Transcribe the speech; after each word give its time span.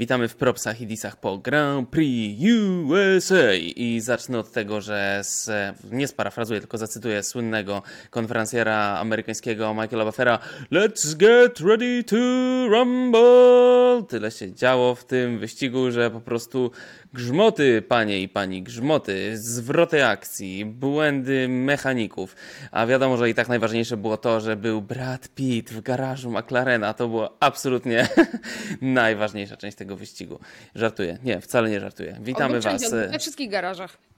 Witamy 0.00 0.28
w 0.28 0.36
propsach 0.36 0.80
i 0.80 0.86
disach 0.86 1.16
po 1.16 1.38
Grand 1.38 1.88
Prix 1.88 2.44
USA 2.88 3.54
i 3.54 4.00
zacznę 4.00 4.38
od 4.38 4.52
tego, 4.52 4.80
że 4.80 5.20
z, 5.22 5.50
nie 5.90 6.08
sparafrazuję, 6.08 6.60
tylko 6.60 6.78
zacytuję 6.78 7.22
słynnego 7.22 7.82
konferencjera 8.10 8.98
amerykańskiego 8.98 9.74
Michaela 9.74 10.04
Buffera 10.04 10.38
Let's 10.72 11.16
get 11.16 11.60
ready 11.60 12.04
to 12.04 12.16
rumble! 12.68 14.02
Tyle 14.08 14.30
się 14.30 14.54
działo 14.54 14.94
w 14.94 15.04
tym 15.04 15.38
wyścigu, 15.38 15.90
że 15.90 16.10
po 16.10 16.20
prostu 16.20 16.70
grzmoty, 17.12 17.82
panie 17.82 18.22
i 18.22 18.28
pani, 18.28 18.62
grzmoty, 18.62 19.38
zwroty 19.38 20.06
akcji, 20.06 20.64
błędy 20.64 21.48
mechaników. 21.48 22.36
A 22.70 22.86
wiadomo, 22.86 23.16
że 23.16 23.30
i 23.30 23.34
tak 23.34 23.48
najważniejsze 23.48 23.96
było 23.96 24.16
to, 24.16 24.40
że 24.40 24.56
był 24.56 24.82
Brad 24.82 25.28
Pitt 25.28 25.70
w 25.70 25.80
garażu 25.80 26.30
McLarena. 26.30 26.94
To 26.94 27.08
było 27.08 27.36
absolutnie 27.40 28.08
najważniejsza 28.80 29.56
część 29.56 29.76
tego 29.76 29.96
wyścigu. 29.96 30.40
Żartuję. 30.74 31.18
Nie, 31.24 31.40
wcale 31.40 31.70
nie 31.70 31.80
żartuję. 31.80 32.18
Witamy 32.20 32.60
Was. 32.60 32.90
We 32.90 33.18
wszystkich 33.18 33.50
garażach. 33.50 34.09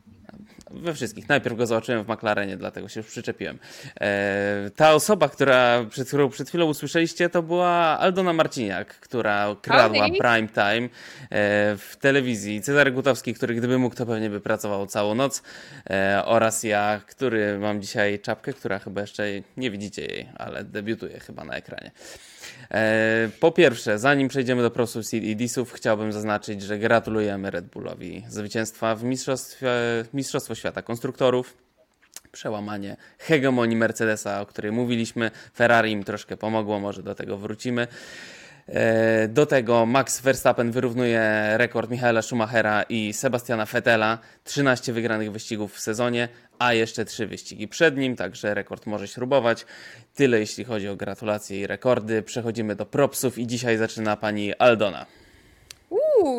We 0.74 0.94
wszystkich. 0.94 1.28
Najpierw 1.28 1.56
go 1.56 1.66
zobaczyłem 1.66 2.04
w 2.04 2.08
McLarenie, 2.08 2.56
dlatego 2.56 2.88
się 2.88 3.00
już 3.00 3.06
przyczepiłem. 3.06 3.58
E, 4.00 4.70
ta 4.76 4.94
osoba, 4.94 5.28
która, 5.28 5.84
przed 5.90 6.08
którą 6.08 6.28
przed 6.28 6.48
chwilą 6.48 6.66
usłyszeliście, 6.66 7.28
to 7.28 7.42
była 7.42 7.68
Aldona 7.98 8.32
Marciniak, 8.32 8.94
która 9.00 9.56
kradła 9.62 10.06
prime 10.08 10.48
time 10.48 10.88
e, 10.88 10.88
w 11.76 11.96
telewizji. 12.00 12.62
Cezary 12.62 12.92
Gutowski, 12.92 13.34
który 13.34 13.54
gdyby 13.54 13.78
mógł, 13.78 13.96
to 13.96 14.06
pewnie 14.06 14.30
by 14.30 14.40
pracował 14.40 14.86
całą 14.86 15.14
noc. 15.14 15.42
E, 15.90 16.22
oraz 16.24 16.62
ja, 16.62 17.00
który 17.06 17.58
mam 17.58 17.82
dzisiaj 17.82 18.20
czapkę, 18.20 18.52
która 18.52 18.78
chyba 18.78 19.00
jeszcze 19.00 19.24
nie 19.56 19.70
widzicie 19.70 20.02
jej, 20.02 20.28
ale 20.36 20.64
debiutuje 20.64 21.20
chyba 21.20 21.44
na 21.44 21.54
ekranie. 21.54 21.90
E, 22.70 23.30
Po 23.40 23.52
pierwsze, 23.52 23.98
zanim 23.98 24.28
przejdziemy 24.28 24.62
do 24.62 24.70
prosów 24.70 25.04
disów, 25.36 25.72
chciałbym 25.72 26.12
zaznaczyć, 26.12 26.62
że 26.62 26.78
gratulujemy 26.78 27.50
Red 27.50 27.66
Bullowi 27.66 28.24
zwycięstwa 28.28 28.94
w 28.94 29.04
mistrzostwie, 29.04 29.68
Mistrzostwo 30.14 30.54
Świata 30.54 30.82
Konstruktorów. 30.82 31.56
Przełamanie 32.32 32.96
hegemonii 33.18 33.76
Mercedesa, 33.76 34.40
o 34.40 34.46
której 34.46 34.72
mówiliśmy. 34.72 35.30
Ferrari 35.54 35.92
im 35.92 36.04
troszkę 36.04 36.36
pomogło, 36.36 36.80
może 36.80 37.02
do 37.02 37.14
tego 37.14 37.38
wrócimy. 37.38 37.88
E, 38.68 39.28
Do 39.28 39.46
tego 39.46 39.86
Max 39.86 40.20
Verstappen 40.20 40.70
wyrównuje 40.70 41.50
rekord 41.56 41.90
Michaela 41.90 42.22
Schumachera 42.22 42.82
i 42.82 43.12
Sebastiana 43.12 43.64
Vettela. 43.64 44.18
13 44.44 44.92
wygranych 44.92 45.32
wyścigów 45.32 45.74
w 45.74 45.80
sezonie, 45.80 46.28
a 46.58 46.74
jeszcze 46.74 47.04
3 47.04 47.26
wyścigi 47.26 47.68
przed 47.68 47.96
nim, 47.96 48.16
także 48.16 48.54
rekord 48.54 48.86
może 48.86 49.08
śrubować. 49.08 49.66
Tyle 50.14 50.38
jeśli 50.40 50.64
chodzi 50.64 50.88
o 50.88 50.96
gratulacje 50.96 51.60
i 51.60 51.66
rekordy. 51.66 52.22
Przechodzimy 52.22 52.76
do 52.76 52.86
propsów 52.86 53.38
i 53.38 53.46
dzisiaj 53.46 53.76
zaczyna 53.76 54.16
pani 54.16 54.54
Aldona. 54.54 55.06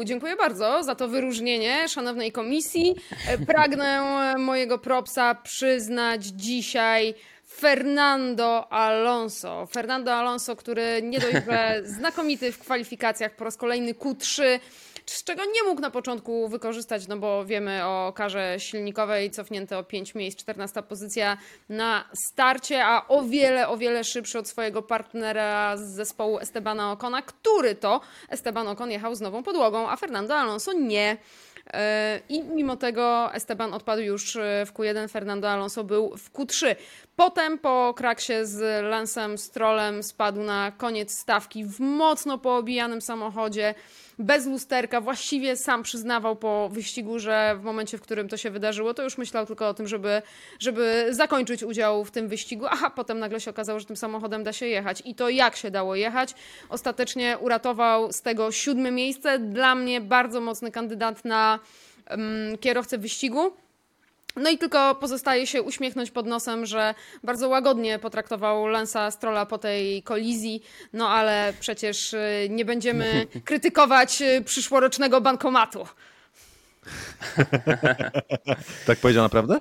Dziękuję 0.05 0.35
bardzo 0.35 0.83
za 0.83 0.95
to 0.95 1.07
wyróżnienie 1.07 1.89
szanownej 1.89 2.31
komisji. 2.31 2.95
E, 3.27 3.37
Pragnę 3.37 4.03
mojego 4.37 4.77
propsa 4.79 5.35
przyznać 5.35 6.25
dzisiaj 6.25 7.13
Fernando 7.55 8.71
Alonso. 8.71 9.65
Fernando 9.65 10.13
Alonso, 10.13 10.55
który 10.55 11.01
nie 11.03 11.19
dość, 11.19 11.33
że 11.33 11.81
znakomity 11.99 12.51
w 12.51 12.59
kwalifikacjach 12.59 13.35
po 13.35 13.43
raz 13.43 13.57
kolejny 13.57 13.93
Q3, 13.93 14.59
z 15.05 15.23
czego 15.23 15.45
nie 15.45 15.63
mógł 15.63 15.81
na 15.81 15.91
początku 15.91 16.49
wykorzystać, 16.49 17.07
no 17.07 17.17
bo 17.17 17.45
wiemy 17.45 17.85
o 17.85 18.13
karze 18.15 18.55
silnikowej, 18.57 19.31
cofnięte 19.31 19.77
o 19.77 19.83
5 19.83 20.15
miejsc, 20.15 20.37
14 20.37 20.83
pozycja 20.83 21.37
na 21.69 22.09
starcie, 22.13 22.85
a 22.85 23.07
o 23.07 23.21
wiele, 23.21 23.67
o 23.67 23.77
wiele 23.77 24.03
szybszy 24.03 24.39
od 24.39 24.47
swojego 24.47 24.81
partnera 24.81 25.77
z 25.77 25.81
zespołu 25.81 26.39
Estebana 26.39 26.91
Ocona, 26.91 27.21
który 27.21 27.75
to 27.75 28.01
Esteban 28.29 28.67
Ocon 28.67 28.91
jechał 28.91 29.15
z 29.15 29.21
nową 29.21 29.43
podłogą, 29.43 29.89
a 29.89 29.95
Fernando 29.95 30.35
Alonso 30.35 30.73
nie. 30.73 31.17
E, 31.73 32.21
I 32.29 32.43
mimo 32.43 32.77
tego 32.77 33.33
Esteban 33.33 33.73
odpadł 33.73 34.01
już 34.01 34.35
e, 34.35 34.65
w 34.65 34.73
Q1, 34.73 35.09
Fernando 35.09 35.49
Alonso 35.49 35.83
był 35.83 36.17
w 36.17 36.31
Q3. 36.31 36.75
Potem 37.15 37.59
po 37.59 37.93
kraksie 37.97 38.33
z 38.43 38.83
Lansem 38.83 39.37
Strollem 39.37 40.03
spadł 40.03 40.43
na 40.43 40.71
koniec 40.71 41.19
stawki 41.19 41.65
w 41.65 41.79
mocno 41.79 42.37
poobijanym 42.37 43.01
samochodzie, 43.01 43.75
bez 44.19 44.45
lusterka. 44.45 45.01
Właściwie 45.01 45.55
sam 45.55 45.83
przyznawał 45.83 46.35
po 46.35 46.69
wyścigu, 46.69 47.19
że 47.19 47.55
w 47.59 47.63
momencie, 47.63 47.97
w 47.97 48.01
którym 48.01 48.29
to 48.29 48.37
się 48.37 48.49
wydarzyło, 48.49 48.93
to 48.93 49.03
już 49.03 49.17
myślał 49.17 49.45
tylko 49.45 49.67
o 49.67 49.73
tym, 49.73 49.87
żeby, 49.87 50.21
żeby 50.59 51.07
zakończyć 51.09 51.63
udział 51.63 52.05
w 52.05 52.11
tym 52.11 52.27
wyścigu. 52.27 52.65
Aha, 52.69 52.89
potem 52.89 53.19
nagle 53.19 53.41
się 53.41 53.51
okazało, 53.51 53.79
że 53.79 53.85
tym 53.85 53.97
samochodem 53.97 54.43
da 54.43 54.53
się 54.53 54.67
jechać. 54.67 55.01
I 55.05 55.15
to 55.15 55.29
jak 55.29 55.55
się 55.55 55.71
dało 55.71 55.95
jechać. 55.95 56.33
Ostatecznie 56.69 57.37
uratował 57.41 58.11
z 58.11 58.21
tego 58.21 58.51
siódme 58.51 58.91
miejsce. 58.91 59.39
Dla 59.39 59.75
mnie 59.75 60.01
bardzo 60.01 60.41
mocny 60.41 60.71
kandydat 60.71 61.25
na 61.25 61.59
um, 62.09 62.57
kierowcę 62.57 62.97
wyścigu. 62.97 63.62
No 64.35 64.49
i 64.49 64.57
tylko 64.57 64.95
pozostaje 64.95 65.47
się 65.47 65.61
uśmiechnąć 65.61 66.11
pod 66.11 66.25
nosem, 66.27 66.65
że 66.65 66.95
bardzo 67.23 67.49
łagodnie 67.49 67.99
potraktował 67.99 68.67
Lansa 68.67 69.11
Strolla 69.11 69.45
po 69.45 69.57
tej 69.57 70.03
kolizji, 70.03 70.63
no 70.93 71.09
ale 71.09 71.53
przecież 71.59 72.13
y, 72.13 72.47
nie 72.49 72.65
będziemy 72.65 73.27
krytykować 73.45 74.21
y, 74.21 74.41
przyszłorocznego 74.41 75.21
bankomatu. 75.21 75.87
Tak 78.85 78.99
powiedział 78.99 79.23
naprawdę? 79.23 79.59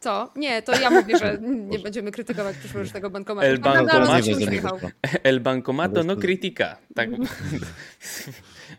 Co? 0.00 0.30
Nie, 0.36 0.62
to 0.62 0.80
ja 0.80 0.90
mówię, 0.90 1.18
że 1.18 1.38
nie 1.42 1.78
będziemy 1.78 2.12
krytykować 2.12 2.56
przyszłorocznego 2.56 3.10
bankomatu. 3.10 3.46
El 3.46 3.58
Bancomato. 3.58 4.78
El 5.22 5.40
Bancomato 5.40 6.04
no 6.04 6.16
critica. 6.16 6.76
Tak 6.94 7.10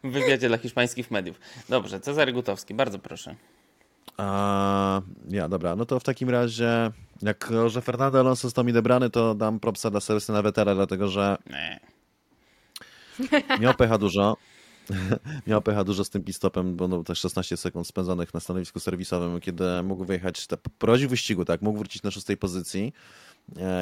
w 0.03 0.11
wywiadzie 0.11 0.47
dla 0.47 0.57
hiszpańskich 0.57 1.11
mediów. 1.11 1.39
Dobrze, 1.69 1.99
Cezary 1.99 2.33
Gutowski, 2.33 2.73
bardzo 2.73 2.99
proszę. 2.99 3.35
A, 4.17 5.01
ja, 5.29 5.49
dobra, 5.49 5.75
no 5.75 5.85
to 5.85 5.99
w 5.99 6.03
takim 6.03 6.29
razie, 6.29 6.91
jak 7.21 7.51
że 7.67 7.81
Fernando 7.81 8.19
Alonso 8.19 8.41
został 8.41 8.65
mi 8.65 8.73
dobrany, 8.73 9.09
to 9.09 9.35
dam 9.35 9.59
propsa 9.59 9.89
dla 9.89 9.99
Sebastiana 9.99 10.41
Vettela, 10.41 10.75
dlatego 10.75 11.07
że 11.07 11.37
Nie. 11.49 11.79
miał 13.59 13.73
pecha 13.73 13.97
dużo. 13.97 14.37
miał 15.47 15.61
pecha 15.61 15.83
dużo 15.83 16.03
z 16.03 16.09
tym 16.09 16.23
pit-stopem, 16.23 16.75
bo 16.75 16.87
no, 16.87 17.03
też 17.03 17.19
16 17.19 17.57
sekund 17.57 17.87
spędzonych 17.87 18.33
na 18.33 18.39
stanowisku 18.39 18.79
serwisowym, 18.79 19.39
kiedy 19.39 19.83
mógł 19.83 20.05
wyjechać, 20.05 20.47
prowadził 20.77 21.09
wyścigu, 21.09 21.45
tak, 21.45 21.61
mógł 21.61 21.77
wrócić 21.77 22.03
na 22.03 22.11
szóstej 22.11 22.37
pozycji 22.37 22.93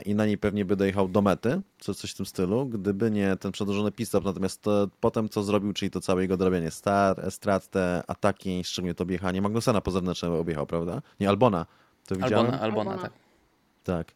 i 0.06 0.16
na 0.16 0.26
niej 0.26 0.38
pewnie 0.38 0.66
by 0.66 0.76
dojechał 0.76 1.08
do 1.08 1.22
mety, 1.22 1.62
co, 1.80 1.94
coś 1.94 2.12
w 2.12 2.16
tym 2.16 2.26
stylu, 2.26 2.66
gdyby 2.66 3.12
nie 3.12 3.36
ten 3.36 3.52
przedłużony 3.52 3.92
pit-stop, 3.92 4.26
natomiast 4.26 4.62
to, 4.62 4.88
potem 5.00 5.30
co 5.30 5.44
zrobił, 5.44 5.74
czyli 5.74 5.92
to 5.92 6.02
całe 6.02 6.22
jego 6.22 6.38
drobienie, 6.38 6.72
star, 6.72 7.32
strat, 7.32 7.68
te 7.68 8.04
ataki, 8.08 8.64
szczególnie 8.64 8.94
to 8.94 9.04
objechanie, 9.04 9.42
Magnusena 9.42 9.82
po 9.82 9.92
zewnętrznym 9.92 10.34
objechał, 10.34 10.68
prawda? 10.68 11.02
Nie, 11.20 11.30
Albona, 11.30 11.66
to 12.08 12.16
widziałem? 12.16 12.38
Albona, 12.38 12.60
Albona, 12.62 12.92
Albona. 12.92 13.10
tak. 13.10 13.14
Tak. 13.84 14.14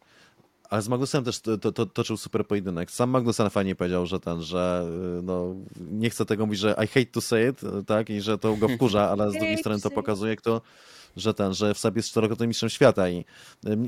Ale 0.70 0.82
z 0.82 0.88
Magnusem 0.88 1.24
też 1.24 1.40
to, 1.40 1.58
to, 1.58 1.72
to, 1.72 1.86
toczył 1.86 2.16
super 2.16 2.46
pojedynek. 2.46 2.90
Sam 2.90 3.10
Magnusen 3.10 3.50
fajnie 3.50 3.74
powiedział, 3.74 4.06
że 4.06 4.20
ten, 4.20 4.42
że 4.42 4.86
y, 5.18 5.22
no, 5.22 5.54
nie 5.90 6.10
chcę 6.10 6.24
tego 6.26 6.46
mówić, 6.46 6.60
że 6.60 6.74
I 6.84 6.86
hate 6.86 7.06
to 7.06 7.20
say 7.20 7.50
it, 7.50 7.60
tak, 7.86 8.10
i 8.10 8.20
że 8.20 8.38
to 8.38 8.56
go 8.56 8.68
wkurza, 8.68 9.10
ale 9.10 9.30
z 9.30 9.32
drugiej 9.32 9.58
strony 9.58 9.80
to 9.80 9.90
pokazuje, 9.90 10.36
kto, 10.36 10.60
że 11.16 11.34
ten, 11.34 11.54
że 11.54 11.74
Seb 11.74 11.96
jest 11.96 12.08
czterokrotnym 12.08 12.48
mistrzem 12.48 12.70
świata 12.70 13.08
i 13.08 13.24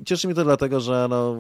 cieszy 0.07 0.27
mnie 0.27 0.35
to 0.35 0.45
dlatego, 0.45 0.81
że 0.81 1.07
no, 1.11 1.37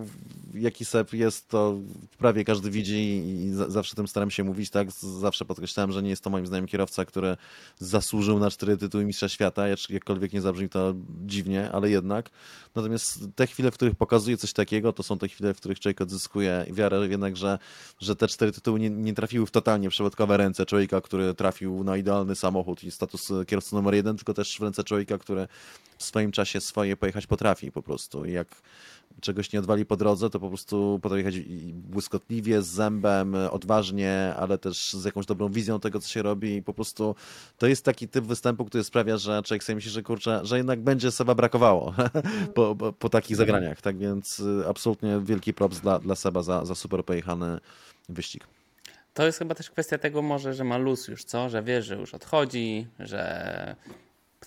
jaki 0.54 0.84
Seb 0.84 1.12
jest, 1.12 1.48
to 1.48 1.74
prawie 2.18 2.44
każdy 2.44 2.70
widzi 2.70 3.22
i 3.26 3.50
za- 3.52 3.70
zawsze 3.70 3.96
tym 3.96 4.08
staram 4.08 4.30
się 4.30 4.44
mówić, 4.44 4.70
tak, 4.70 4.92
zawsze 4.92 5.44
podkreślałem, 5.44 5.92
że 5.92 6.02
nie 6.02 6.10
jest 6.10 6.24
to 6.24 6.30
moim 6.30 6.46
zdaniem 6.46 6.66
kierowca, 6.66 7.04
który 7.04 7.36
zasłużył 7.78 8.38
na 8.38 8.50
cztery 8.50 8.76
tytuły 8.76 9.04
mistrza 9.04 9.28
świata, 9.28 9.68
jak- 9.68 9.90
jakkolwiek 9.90 10.32
nie 10.32 10.40
zabrzmi 10.40 10.68
to 10.68 10.94
dziwnie, 11.26 11.70
ale 11.72 11.90
jednak. 11.90 12.30
Natomiast 12.74 13.20
te 13.34 13.46
chwile, 13.46 13.70
w 13.70 13.74
których 13.74 13.94
pokazuje 13.94 14.36
coś 14.36 14.52
takiego, 14.52 14.92
to 14.92 15.02
są 15.02 15.18
te 15.18 15.28
chwile, 15.28 15.54
w 15.54 15.56
których 15.56 15.80
człowiek 15.80 16.00
odzyskuje 16.00 16.66
wiarę 16.70 17.06
jednak, 17.08 17.36
że, 17.36 17.58
że 18.00 18.16
te 18.16 18.28
cztery 18.28 18.52
tytuły 18.52 18.80
nie, 18.80 18.90
nie 18.90 19.14
trafiły 19.14 19.46
w 19.46 19.50
totalnie 19.50 19.88
przypadkowe 19.90 20.36
ręce 20.36 20.66
człowieka, 20.66 21.00
który 21.00 21.34
trafił 21.34 21.84
na 21.84 21.96
idealny 21.96 22.36
samochód 22.36 22.84
i 22.84 22.90
status 22.90 23.28
kierowcy 23.46 23.74
numer 23.74 23.94
jeden, 23.94 24.16
tylko 24.16 24.34
też 24.34 24.56
w 24.58 24.62
ręce 24.62 24.84
człowieka, 24.84 25.18
który 25.18 25.48
w 25.98 26.04
swoim 26.04 26.32
czasie 26.32 26.60
swoje 26.60 26.96
pojechać 26.96 27.26
potrafi 27.26 27.72
po 27.72 27.82
prostu. 27.82 28.24
I 28.24 28.32
jak 28.32 28.48
czegoś 29.20 29.52
nie 29.52 29.58
odwali 29.58 29.86
po 29.86 29.96
drodze, 29.96 30.30
to 30.30 30.40
po 30.40 30.48
prostu 30.48 30.98
potrafi 31.02 31.24
jechać 31.24 31.40
błyskotliwie, 31.72 32.62
z 32.62 32.66
zębem, 32.66 33.34
odważnie, 33.50 34.34
ale 34.36 34.58
też 34.58 34.92
z 34.92 35.04
jakąś 35.04 35.26
dobrą 35.26 35.48
wizją 35.48 35.80
tego, 35.80 36.00
co 36.00 36.08
się 36.08 36.22
robi 36.22 36.54
i 36.54 36.62
po 36.62 36.74
prostu 36.74 37.14
to 37.58 37.66
jest 37.66 37.84
taki 37.84 38.08
typ 38.08 38.24
występu, 38.24 38.64
który 38.64 38.84
sprawia, 38.84 39.16
że 39.16 39.42
człowiek 39.42 39.64
sobie 39.64 39.74
myśli, 39.74 39.90
że 39.90 40.02
kurczę, 40.02 40.40
że 40.42 40.56
jednak 40.56 40.80
będzie 40.80 41.10
Seba 41.10 41.34
brakowało 41.34 41.94
po, 42.54 42.76
po, 42.76 42.92
po 42.92 43.08
takich 43.08 43.36
zagraniach. 43.36 43.80
Tak 43.80 43.98
więc 43.98 44.40
y, 44.40 44.64
absolutnie 44.68 45.20
wielki 45.24 45.54
props 45.54 45.80
dla, 45.80 45.98
dla 45.98 46.14
Seba 46.14 46.42
za, 46.42 46.64
za 46.64 46.74
super 46.74 47.04
pojechany 47.04 47.58
wyścig. 48.08 48.46
To 49.14 49.26
jest 49.26 49.38
chyba 49.38 49.54
też 49.54 49.70
kwestia 49.70 49.98
tego 49.98 50.22
może, 50.22 50.54
że 50.54 50.64
ma 50.64 50.78
luz 50.78 51.08
już, 51.08 51.24
co? 51.24 51.48
Że 51.48 51.62
wie, 51.62 51.82
że 51.82 51.96
już 51.96 52.14
odchodzi, 52.14 52.86
że 52.98 53.76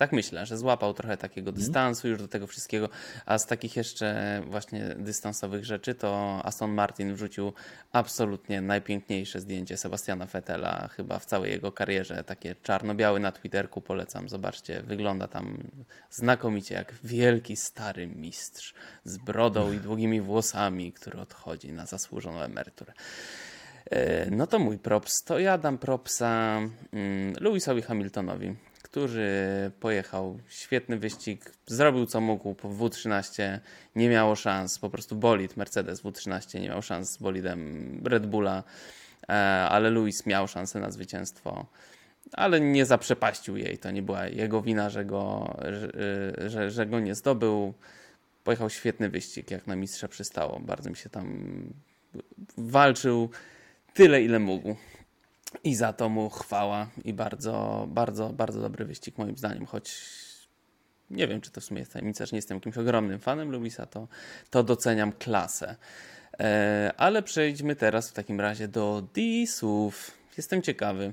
Tak 0.00 0.12
myślę, 0.12 0.46
że 0.46 0.58
złapał 0.58 0.94
trochę 0.94 1.16
takiego 1.16 1.50
Mhm. 1.50 1.64
dystansu 1.66 2.08
już 2.08 2.18
do 2.18 2.28
tego 2.28 2.46
wszystkiego, 2.46 2.88
a 3.26 3.38
z 3.38 3.46
takich 3.46 3.76
jeszcze 3.76 4.40
właśnie 4.46 4.94
dystansowych 4.98 5.64
rzeczy 5.64 5.94
to 5.94 6.40
Aston 6.44 6.70
Martin 6.72 7.14
wrzucił 7.14 7.52
absolutnie 7.92 8.60
najpiękniejsze 8.60 9.40
zdjęcie 9.40 9.76
Sebastiana 9.76 10.26
Vettela 10.26 10.88
chyba 10.88 11.18
w 11.18 11.24
całej 11.24 11.50
jego 11.50 11.72
karierze, 11.72 12.24
takie 12.24 12.54
czarno-białe 12.62 13.20
na 13.20 13.32
Twitterku, 13.32 13.80
polecam, 13.80 14.28
zobaczcie, 14.28 14.82
wygląda 14.82 15.28
tam 15.28 15.58
znakomicie 16.10 16.74
jak 16.74 16.94
wielki 17.04 17.56
stary 17.56 18.06
mistrz 18.06 18.74
z 19.04 19.18
brodą 19.18 19.72
i 19.72 19.78
długimi 19.78 20.20
włosami, 20.20 20.92
który 20.92 21.18
odchodzi 21.20 21.72
na 21.72 21.86
zasłużoną 21.86 22.40
emeryturę. 22.40 22.92
E, 23.90 24.30
No 24.30 24.46
to 24.46 24.58
mój 24.58 24.78
props. 24.78 25.22
To 25.24 25.38
ja 25.38 25.58
dam 25.58 25.78
propsa 25.78 26.60
mm, 26.92 27.34
Lewisowi 27.40 27.82
Hamiltonowi, 27.82 28.56
który 28.90 29.70
pojechał 29.80 30.38
świetny 30.48 30.98
wyścig, 30.98 31.52
zrobił 31.66 32.06
co 32.06 32.20
mógł 32.20 32.54
po 32.54 32.68
W13, 32.68 33.58
nie 33.96 34.08
miało 34.08 34.36
szans, 34.36 34.78
po 34.78 34.90
prostu 34.90 35.16
bolid 35.16 35.56
Mercedes 35.56 36.02
W13 36.02 36.60
nie 36.60 36.68
miał 36.68 36.82
szans 36.82 37.10
z 37.10 37.16
bolidem 37.16 38.00
Red 38.04 38.26
Bulla, 38.26 38.62
e, 39.28 39.32
ale 39.70 39.90
Lewis 39.90 40.26
miał 40.26 40.48
szansę 40.48 40.80
na 40.80 40.90
zwycięstwo. 40.90 41.66
Ale 42.32 42.60
nie 42.60 42.86
zaprzepaścił 42.86 43.56
jej. 43.56 43.78
To 43.78 43.90
nie 43.90 44.02
była 44.02 44.26
jego 44.26 44.62
wina, 44.62 44.90
że 44.90 45.04
go, 45.04 45.54
że, 45.62 46.50
że, 46.50 46.70
że 46.70 46.86
go 46.86 47.00
nie 47.00 47.14
zdobył. 47.14 47.74
Pojechał 48.44 48.70
świetny 48.70 49.08
wyścig, 49.08 49.50
jak 49.50 49.66
na 49.66 49.76
mistrza 49.76 50.08
przystało. 50.08 50.60
Bardzo 50.60 50.90
mi 50.90 50.96
się 50.96 51.10
tam 51.10 51.52
walczył 52.56 53.30
tyle, 53.94 54.22
ile 54.22 54.38
mógł. 54.38 54.76
I 55.64 55.74
za 55.74 55.92
to 55.92 56.08
mu 56.08 56.30
chwała 56.30 56.88
i 57.04 57.12
bardzo, 57.12 57.86
bardzo, 57.88 58.28
bardzo 58.28 58.60
dobry 58.60 58.84
wyścig 58.84 59.18
moim 59.18 59.36
zdaniem, 59.36 59.66
choć 59.66 60.00
nie 61.10 61.28
wiem, 61.28 61.40
czy 61.40 61.50
to 61.50 61.60
w 61.60 61.64
sumie 61.64 61.80
jest 61.80 61.92
tajemnica, 61.92 62.26
że 62.26 62.30
nie 62.32 62.38
jestem 62.38 62.56
jakimś 62.56 62.78
ogromnym 62.78 63.20
fanem 63.20 63.50
Lewisa, 63.52 63.86
to, 63.86 64.08
to 64.50 64.62
doceniam 64.62 65.12
klasę. 65.12 65.76
E, 66.40 66.92
ale 66.96 67.22
przejdźmy 67.22 67.76
teraz 67.76 68.10
w 68.10 68.12
takim 68.12 68.40
razie 68.40 68.68
do 68.68 69.02
disów. 69.14 70.19
Jestem 70.40 70.62
ciekawy 70.62 71.12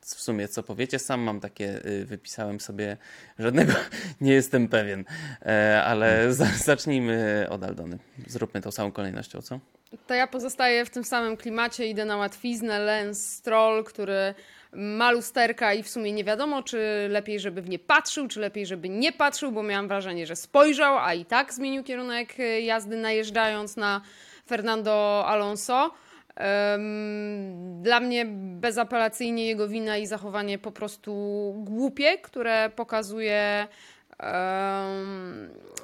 w 0.00 0.06
sumie, 0.06 0.48
co 0.48 0.62
powiecie. 0.62 0.98
Sam 0.98 1.20
mam 1.20 1.40
takie, 1.40 1.86
y, 1.86 2.04
wypisałem 2.04 2.60
sobie, 2.60 2.96
żadnego 3.38 3.72
nie 4.20 4.32
jestem 4.32 4.68
pewien, 4.68 5.04
e, 5.42 5.82
ale 5.84 6.32
za, 6.32 6.44
zacznijmy 6.44 7.46
od 7.50 7.64
Aldony. 7.64 7.98
Zróbmy 8.26 8.60
tą 8.60 8.70
samą 8.70 8.92
kolejnością, 8.92 9.42
co? 9.42 9.60
To 10.06 10.14
ja 10.14 10.26
pozostaję 10.26 10.84
w 10.84 10.90
tym 10.90 11.04
samym 11.04 11.36
klimacie, 11.36 11.86
idę 11.86 12.04
na 12.04 12.16
łatwiznę. 12.16 12.78
Lance 12.78 13.20
Stroll, 13.20 13.84
który 13.84 14.34
ma 14.72 15.10
lusterka 15.10 15.74
i 15.74 15.82
w 15.82 15.88
sumie 15.88 16.12
nie 16.12 16.24
wiadomo, 16.24 16.62
czy 16.62 17.06
lepiej, 17.10 17.40
żeby 17.40 17.62
w 17.62 17.68
nie 17.68 17.78
patrzył, 17.78 18.28
czy 18.28 18.40
lepiej, 18.40 18.66
żeby 18.66 18.88
nie 18.88 19.12
patrzył, 19.12 19.52
bo 19.52 19.62
miałam 19.62 19.88
wrażenie, 19.88 20.26
że 20.26 20.36
spojrzał, 20.36 20.98
a 20.98 21.14
i 21.14 21.24
tak 21.24 21.54
zmienił 21.54 21.84
kierunek 21.84 22.40
y, 22.40 22.60
jazdy, 22.60 22.96
najeżdżając 22.96 23.76
na 23.76 24.00
Fernando 24.46 25.24
Alonso. 25.26 25.90
Dla 27.82 28.00
mnie 28.00 28.26
bezapelacyjnie 28.60 29.46
jego 29.46 29.68
wina 29.68 29.96
i 29.96 30.06
zachowanie 30.06 30.58
po 30.58 30.72
prostu 30.72 31.12
głupie, 31.56 32.18
które 32.18 32.70
pokazuje 32.76 33.68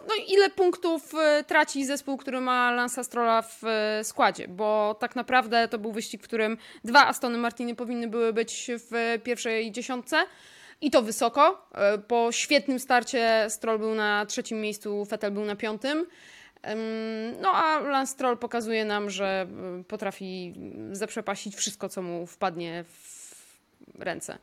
no 0.09 0.15
ile 0.29 0.51
punktów 0.51 1.15
e, 1.15 1.45
traci 1.45 1.87
zespół, 1.87 2.17
który 2.17 2.41
ma 2.41 2.73
Lansa 2.73 3.05
Strolla 3.05 3.43
w 3.43 3.65
e, 3.65 4.05
składzie, 4.05 4.49
bo 4.49 4.97
tak 5.01 5.17
naprawdę 5.17 5.69
to 5.69 5.79
był 5.79 5.93
wyścig, 5.93 6.23
w 6.23 6.25
którym 6.25 6.57
dwa 6.85 7.07
Astony 7.07 7.39
Martiny 7.39 7.75
powinny 7.75 8.09
były 8.09 8.33
być 8.33 8.71
w 8.91 9.19
pierwszej 9.23 9.73
dziesiątce 9.73 10.17
i 10.81 10.91
to 10.91 11.03
wysoko. 11.03 11.69
E, 11.75 11.99
Po 11.99 12.33
świetnym 12.33 12.79
starcie 12.79 13.47
Stroll 13.49 13.79
był 13.79 13.95
na 13.95 14.27
trzecim 14.27 14.61
miejscu, 14.61 15.05
Vettel 15.05 15.33
był 15.33 15.45
na 15.45 15.57
piątym. 15.57 16.07
No 17.41 17.53
a 17.55 17.79
Lance 17.79 18.13
Stroll 18.13 18.39
pokazuje 18.39 18.85
nam, 18.85 19.11
że 19.11 19.47
e, 19.81 19.85
potrafi 19.85 20.55
zaprzepaścić 20.93 21.57
wszystko, 21.57 21.89
co 21.89 22.03
mu 22.03 22.27
wpadnie 22.27 22.85
w 23.95 24.03
ręce. 24.03 24.39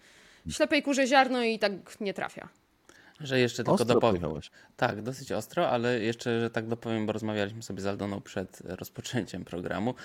Ślepej 0.50 0.83
kurze 0.83 1.07
ziarno 1.07 1.44
i 1.44 1.59
tak 1.59 1.71
nie 2.01 2.13
trafia. 2.13 2.50
Że 3.19 3.39
jeszcze 3.39 3.57
tylko 3.57 3.71
Ostro 3.71 3.85
dopowiem. 3.85 4.21
pojechałeś. 4.21 4.51
Tak, 4.77 5.01
dosyć 5.01 5.31
ostro, 5.31 5.69
ale 5.69 6.00
jeszcze, 6.00 6.39
że 6.39 6.50
tak 6.50 6.68
dopowiem, 6.68 7.06
bo 7.06 7.13
rozmawialiśmy 7.13 7.63
sobie 7.63 7.81
z 7.81 7.85
Aldoną 7.85 8.21
przed 8.21 8.62
rozpoczęciem 8.65 9.45
programu, 9.45 9.95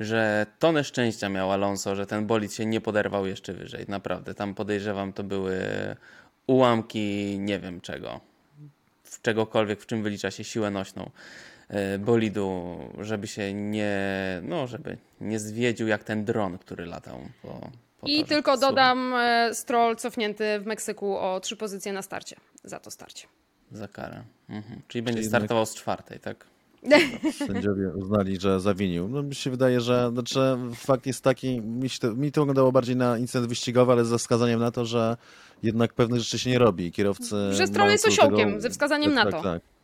że 0.00 0.46
tonę 0.58 0.84
szczęścia 0.84 1.28
miał 1.28 1.52
Alonso, 1.52 1.96
że 1.96 2.06
ten 2.06 2.26
bolid 2.26 2.54
się 2.54 2.66
nie 2.66 2.80
poderwał 2.80 3.26
jeszcze 3.26 3.52
wyżej. 3.52 3.84
Naprawdę, 3.88 4.34
tam 4.34 4.54
podejrzewam, 4.54 5.12
to 5.12 5.24
były 5.24 5.58
ułamki 6.46 7.36
nie 7.38 7.58
wiem 7.58 7.80
czego. 7.80 8.20
W 9.04 9.22
czegokolwiek, 9.22 9.80
w 9.80 9.86
czym 9.86 10.02
wylicza 10.02 10.30
się 10.30 10.44
siłę 10.44 10.70
nośną 10.70 11.10
bolidu, 11.98 12.76
żeby 13.00 13.26
się 13.26 13.54
nie, 13.54 13.96
no, 14.42 14.66
żeby 14.66 14.96
nie 15.20 15.38
zwiedził 15.38 15.88
jak 15.88 16.04
ten 16.04 16.24
dron, 16.24 16.58
który 16.58 16.86
latał 16.86 17.18
po, 17.42 17.70
po 18.00 18.06
I 18.06 18.14
torze. 18.20 18.24
tylko 18.34 18.56
dodam 18.56 19.14
e, 19.14 19.50
Stroll 19.54 19.96
cofnięty 19.96 20.60
w 20.60 20.66
Meksyku 20.66 21.16
o 21.16 21.40
trzy 21.40 21.56
pozycje 21.56 21.92
na 21.92 22.02
starcie. 22.02 22.36
Za 22.64 22.80
to 22.80 22.90
starcie. 22.90 23.26
Za 23.72 23.88
karę. 23.88 24.22
Mhm. 24.48 24.80
Czyli 24.88 25.02
będzie 25.02 25.20
jednak- 25.22 25.40
startował 25.40 25.66
z 25.66 25.74
czwartej, 25.74 26.20
tak? 26.20 26.46
Sędziowie 27.46 27.88
uznali, 27.88 28.40
że 28.40 28.60
zawinił. 28.60 29.08
No 29.08 29.22
mi 29.22 29.34
się 29.34 29.50
wydaje, 29.50 29.80
że 29.80 30.10
znaczy, 30.12 30.40
fakt 30.74 31.06
jest 31.06 31.24
taki, 31.24 31.60
mi, 31.60 31.88
się 31.88 31.98
to, 31.98 32.14
mi 32.14 32.32
to 32.32 32.40
wyglądało 32.40 32.72
bardziej 32.72 32.96
na 32.96 33.18
incydent 33.18 33.48
wyścigowy, 33.48 33.92
ale 33.92 34.04
ze 34.04 34.18
wskazaniem 34.18 34.60
na 34.60 34.70
to, 34.70 34.84
że 34.84 35.16
jednak 35.62 35.92
pewnych 35.94 36.20
rzeczy 36.20 36.38
się 36.38 36.50
nie 36.50 36.58
robi. 36.58 36.92
Kierowcy 36.92 37.52
Że 37.52 37.66
Stroll 37.66 37.80
mają 37.80 37.92
jest 37.92 38.04
do 38.04 38.10
tego- 38.10 38.22
osiołkiem, 38.22 38.60
ze 38.60 38.70
wskazaniem 38.70 39.14
tak, 39.14 39.24
na 39.24 39.30
tak, 39.30 39.40
to. 39.42 39.42
Tak. 39.42 39.62
Tak, 39.62 39.75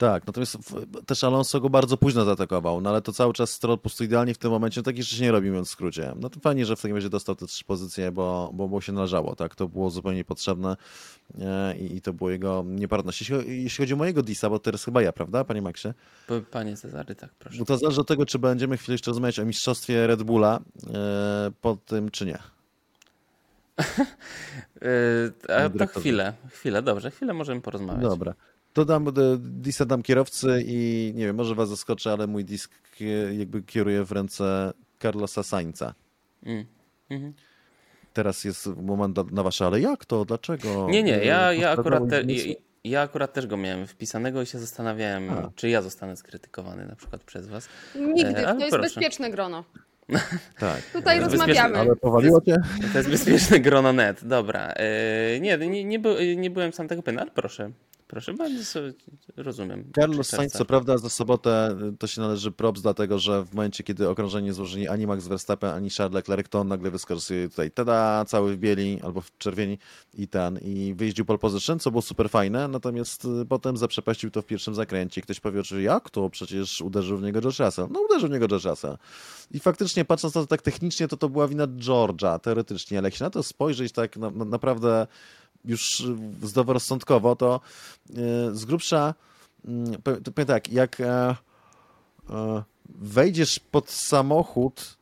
natomiast 0.00 0.56
w- 0.56 1.04
też 1.06 1.24
Alonso 1.24 1.60
go 1.60 1.70
bardzo 1.70 1.96
późno 1.96 2.24
zaatakował, 2.24 2.80
no 2.80 2.90
ale 2.90 3.02
to 3.02 3.12
cały 3.12 3.32
czas 3.32 3.50
Stroll 3.50 3.76
po 3.76 3.82
prostu 3.82 4.04
idealnie 4.04 4.34
w 4.34 4.38
tym 4.38 4.50
momencie, 4.50 4.80
no 4.80 4.84
takich 4.84 5.04
rzeczy 5.04 5.22
nie 5.22 5.32
robi, 5.32 5.48
mówiąc 5.48 5.68
w 5.68 5.70
skrócie. 5.70 6.12
No 6.16 6.30
to 6.30 6.40
fajnie, 6.40 6.66
że 6.66 6.76
w 6.76 6.82
takim 6.82 6.96
razie 6.96 7.08
dostał 7.08 7.34
te 7.34 7.46
trzy 7.46 7.64
pozycje, 7.64 8.12
bo, 8.12 8.50
bo, 8.54 8.68
bo 8.68 8.80
się 8.80 8.92
należało, 8.92 9.36
tak, 9.36 9.54
to 9.54 9.68
było 9.68 9.90
zupełnie 9.90 10.16
niepotrzebne 10.18 10.76
e, 11.40 11.76
i, 11.76 11.96
i 11.96 12.00
to 12.00 12.12
było 12.12 12.30
jego 12.30 12.64
nieparność. 12.66 13.20
Jeśli, 13.20 13.62
jeśli 13.62 13.82
chodzi 13.82 13.94
o 13.94 13.96
mojego 13.96 14.22
disa, 14.22 14.50
bo 14.50 14.58
teraz 14.58 14.84
chyba 14.84 15.02
ja, 15.02 15.12
prawda, 15.12 15.44
panie 15.44 15.62
Maxie? 15.62 15.94
Panie 16.50 16.76
Cezary, 16.76 17.14
tak, 17.14 17.30
proszę. 17.38 17.58
Bo 17.58 17.64
to 17.64 17.78
zależy 17.78 18.00
od 18.00 18.08
tego, 18.08 18.26
czy 18.26 18.38
będziemy 18.38 18.76
chwilę 18.76 18.94
jeszcze 18.94 19.10
rozmawiać 19.10 19.38
o 19.38 19.44
mistrzostwie 19.44 20.06
Red 20.06 20.22
Bulla 20.22 20.60
e, 20.94 21.50
po 21.60 21.76
tym, 21.76 22.10
czy 22.10 22.26
nie. 22.26 22.38
Yy, 24.80 25.32
a 25.56 25.68
to 25.68 25.86
chwilę, 25.86 26.32
chwilę, 26.50 26.82
dobrze, 26.82 27.10
chwilę 27.10 27.34
możemy 27.34 27.60
porozmawiać. 27.60 28.02
Dobra. 28.02 28.34
To 28.74 28.84
dam, 28.84 29.08
e, 29.08 29.12
disa 29.38 29.84
dam 29.84 30.02
kierowcy 30.02 30.62
i 30.66 31.12
nie 31.14 31.26
wiem, 31.26 31.36
może 31.36 31.54
was 31.54 31.68
zaskoczę, 31.68 32.12
ale 32.12 32.26
mój 32.26 32.44
disk 32.44 32.72
jakby 33.38 33.62
kieruje 33.62 34.04
w 34.04 34.12
ręce 34.12 34.72
Carlosa 35.02 35.42
Sainza. 35.42 35.94
Mm. 36.46 36.64
Mhm. 37.10 37.32
Teraz 38.12 38.44
jest 38.44 38.66
moment 38.66 39.32
na- 39.32 39.42
wasze, 39.42 39.66
ale 39.66 39.80
jak 39.80 40.04
to? 40.04 40.24
Dlaczego? 40.24 40.86
Nie, 40.90 41.02
nie, 41.02 41.24
ja, 41.24 41.50
E, 41.50 41.56
ja, 41.56 41.70
akurat 41.70 42.08
te, 42.10 42.22
ja, 42.22 42.54
ja 42.84 43.00
akurat 43.02 43.32
też 43.32 43.46
go 43.46 43.56
miałem 43.56 43.86
wpisanego 43.86 44.42
i 44.42 44.46
się 44.46 44.58
zastanawiałem, 44.58 45.30
A. 45.30 45.50
czy 45.56 45.68
ja 45.68 45.82
zostanę 45.82 46.16
skrytykowany 46.16 46.86
na 46.86 46.96
przykład 46.96 47.24
przez 47.24 47.46
was. 47.48 47.68
Nigdy, 47.96 48.36
E, 48.40 48.48
ale 48.48 48.58
to 48.58 48.64
jest 48.64 48.76
proszę. 48.76 48.94
bezpieczne 48.94 49.30
grono. 49.30 49.64
Tak. 50.58 50.82
Tutaj 50.92 51.18
Ale 51.18 51.26
rozmawiamy. 51.28 51.78
Ale 51.78 51.96
powaliło 51.96 52.40
cię? 52.40 52.56
To 52.92 52.98
jest 52.98 53.10
bezpieczne 53.10 53.60
grono 53.60 53.92
net, 53.92 54.24
dobra. 54.24 54.72
Yy, 55.32 55.40
nie, 55.40 55.58
nie, 55.58 55.84
nie, 55.84 55.98
by, 55.98 56.36
nie 56.36 56.50
byłem 56.50 56.72
sam 56.72 56.88
tego 56.88 57.02
pewien, 57.02 57.20
ale 57.20 57.30
proszę. 57.30 57.70
Proszę 58.06 58.34
bardzo, 58.34 58.80
rozumiem. 59.36 59.84
Carlos 59.94 60.28
Sainz, 60.28 60.52
co 60.52 60.64
prawda, 60.64 60.98
za 60.98 61.08
sobotę 61.08 61.76
y, 61.94 61.96
to 61.98 62.06
się 62.06 62.20
należy 62.20 62.52
props, 62.52 62.82
dlatego 62.82 63.18
że 63.18 63.44
w 63.44 63.54
momencie, 63.54 63.84
kiedy 63.84 64.08
okrążenie 64.08 64.52
złożyli 64.52 64.88
ani 64.88 65.06
Max 65.06 65.26
Verstappen, 65.26 65.70
ani 65.70 65.90
Charles 65.90 66.14
Leclerc, 66.14 66.48
to 66.48 66.60
on 66.60 66.68
nagle 66.68 66.90
wyskorzystuje 66.90 67.48
tutaj 67.48 67.70
tada, 67.70 68.24
cały 68.24 68.56
w 68.56 68.58
bieli 68.58 69.00
albo 69.02 69.20
w 69.20 69.38
czerwieni 69.38 69.78
i 70.14 70.28
ten, 70.28 70.58
i 70.58 70.94
wyjeździł 70.96 71.24
pole 71.24 71.38
position, 71.38 71.78
co 71.78 71.90
było 71.90 72.02
super 72.02 72.30
fajne, 72.30 72.68
natomiast 72.68 73.24
y, 73.24 73.46
potem 73.48 73.76
zaprzepaścił 73.76 74.30
to 74.30 74.42
w 74.42 74.46
pierwszym 74.46 74.74
zakręcie. 74.74 75.22
Ktoś 75.22 75.40
powie, 75.40 75.62
czy 75.62 75.82
jak 75.82 76.10
to? 76.10 76.30
Przecież 76.30 76.80
uderzył 76.80 77.18
w 77.18 77.22
niego 77.22 77.40
George 77.40 77.58
Russell. 77.58 77.86
No 77.90 78.00
uderzył 78.00 78.28
w 78.28 78.32
niego 78.32 78.48
George 78.48 78.64
Russell. 78.64 78.96
I 79.50 79.60
faktycznie, 79.60 80.04
patrząc 80.04 80.34
na 80.34 80.40
to 80.40 80.46
tak 80.46 80.62
technicznie, 80.62 81.08
to 81.08 81.16
to 81.16 81.28
była 81.28 81.48
wina 81.48 81.66
George'a, 81.66 82.40
teoretycznie, 82.40 82.98
ale 82.98 83.06
jak 83.06 83.14
się 83.14 83.24
na 83.24 83.30
to 83.30 83.42
spojrzeć 83.42 83.92
tak 83.92 84.16
na, 84.16 84.30
na, 84.30 84.44
naprawdę 84.44 85.06
już 85.64 86.00
y, 86.00 86.16
zdroworozsądkowo, 86.42 87.36
to 87.36 87.60
y, 88.10 88.14
z 88.52 88.64
grubsza 88.64 89.14
Mm, 89.64 90.02
to 90.24 90.32
powiem 90.32 90.46
tak, 90.46 90.72
jak 90.72 91.00
e, 91.00 91.36
e, 92.30 92.62
wejdziesz 92.88 93.58
pod 93.58 93.90
samochód 93.90 94.96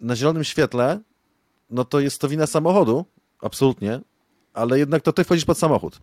na 0.00 0.16
zielonym 0.16 0.44
świetle, 0.44 1.00
no 1.70 1.84
to 1.84 2.00
jest 2.00 2.20
to 2.20 2.28
wina 2.28 2.46
samochodu, 2.46 3.04
absolutnie. 3.40 4.00
Ale 4.54 4.78
jednak 4.78 5.02
to 5.02 5.12
ty 5.12 5.24
wchodzisz 5.24 5.44
pod 5.44 5.58
samochód. 5.58 6.00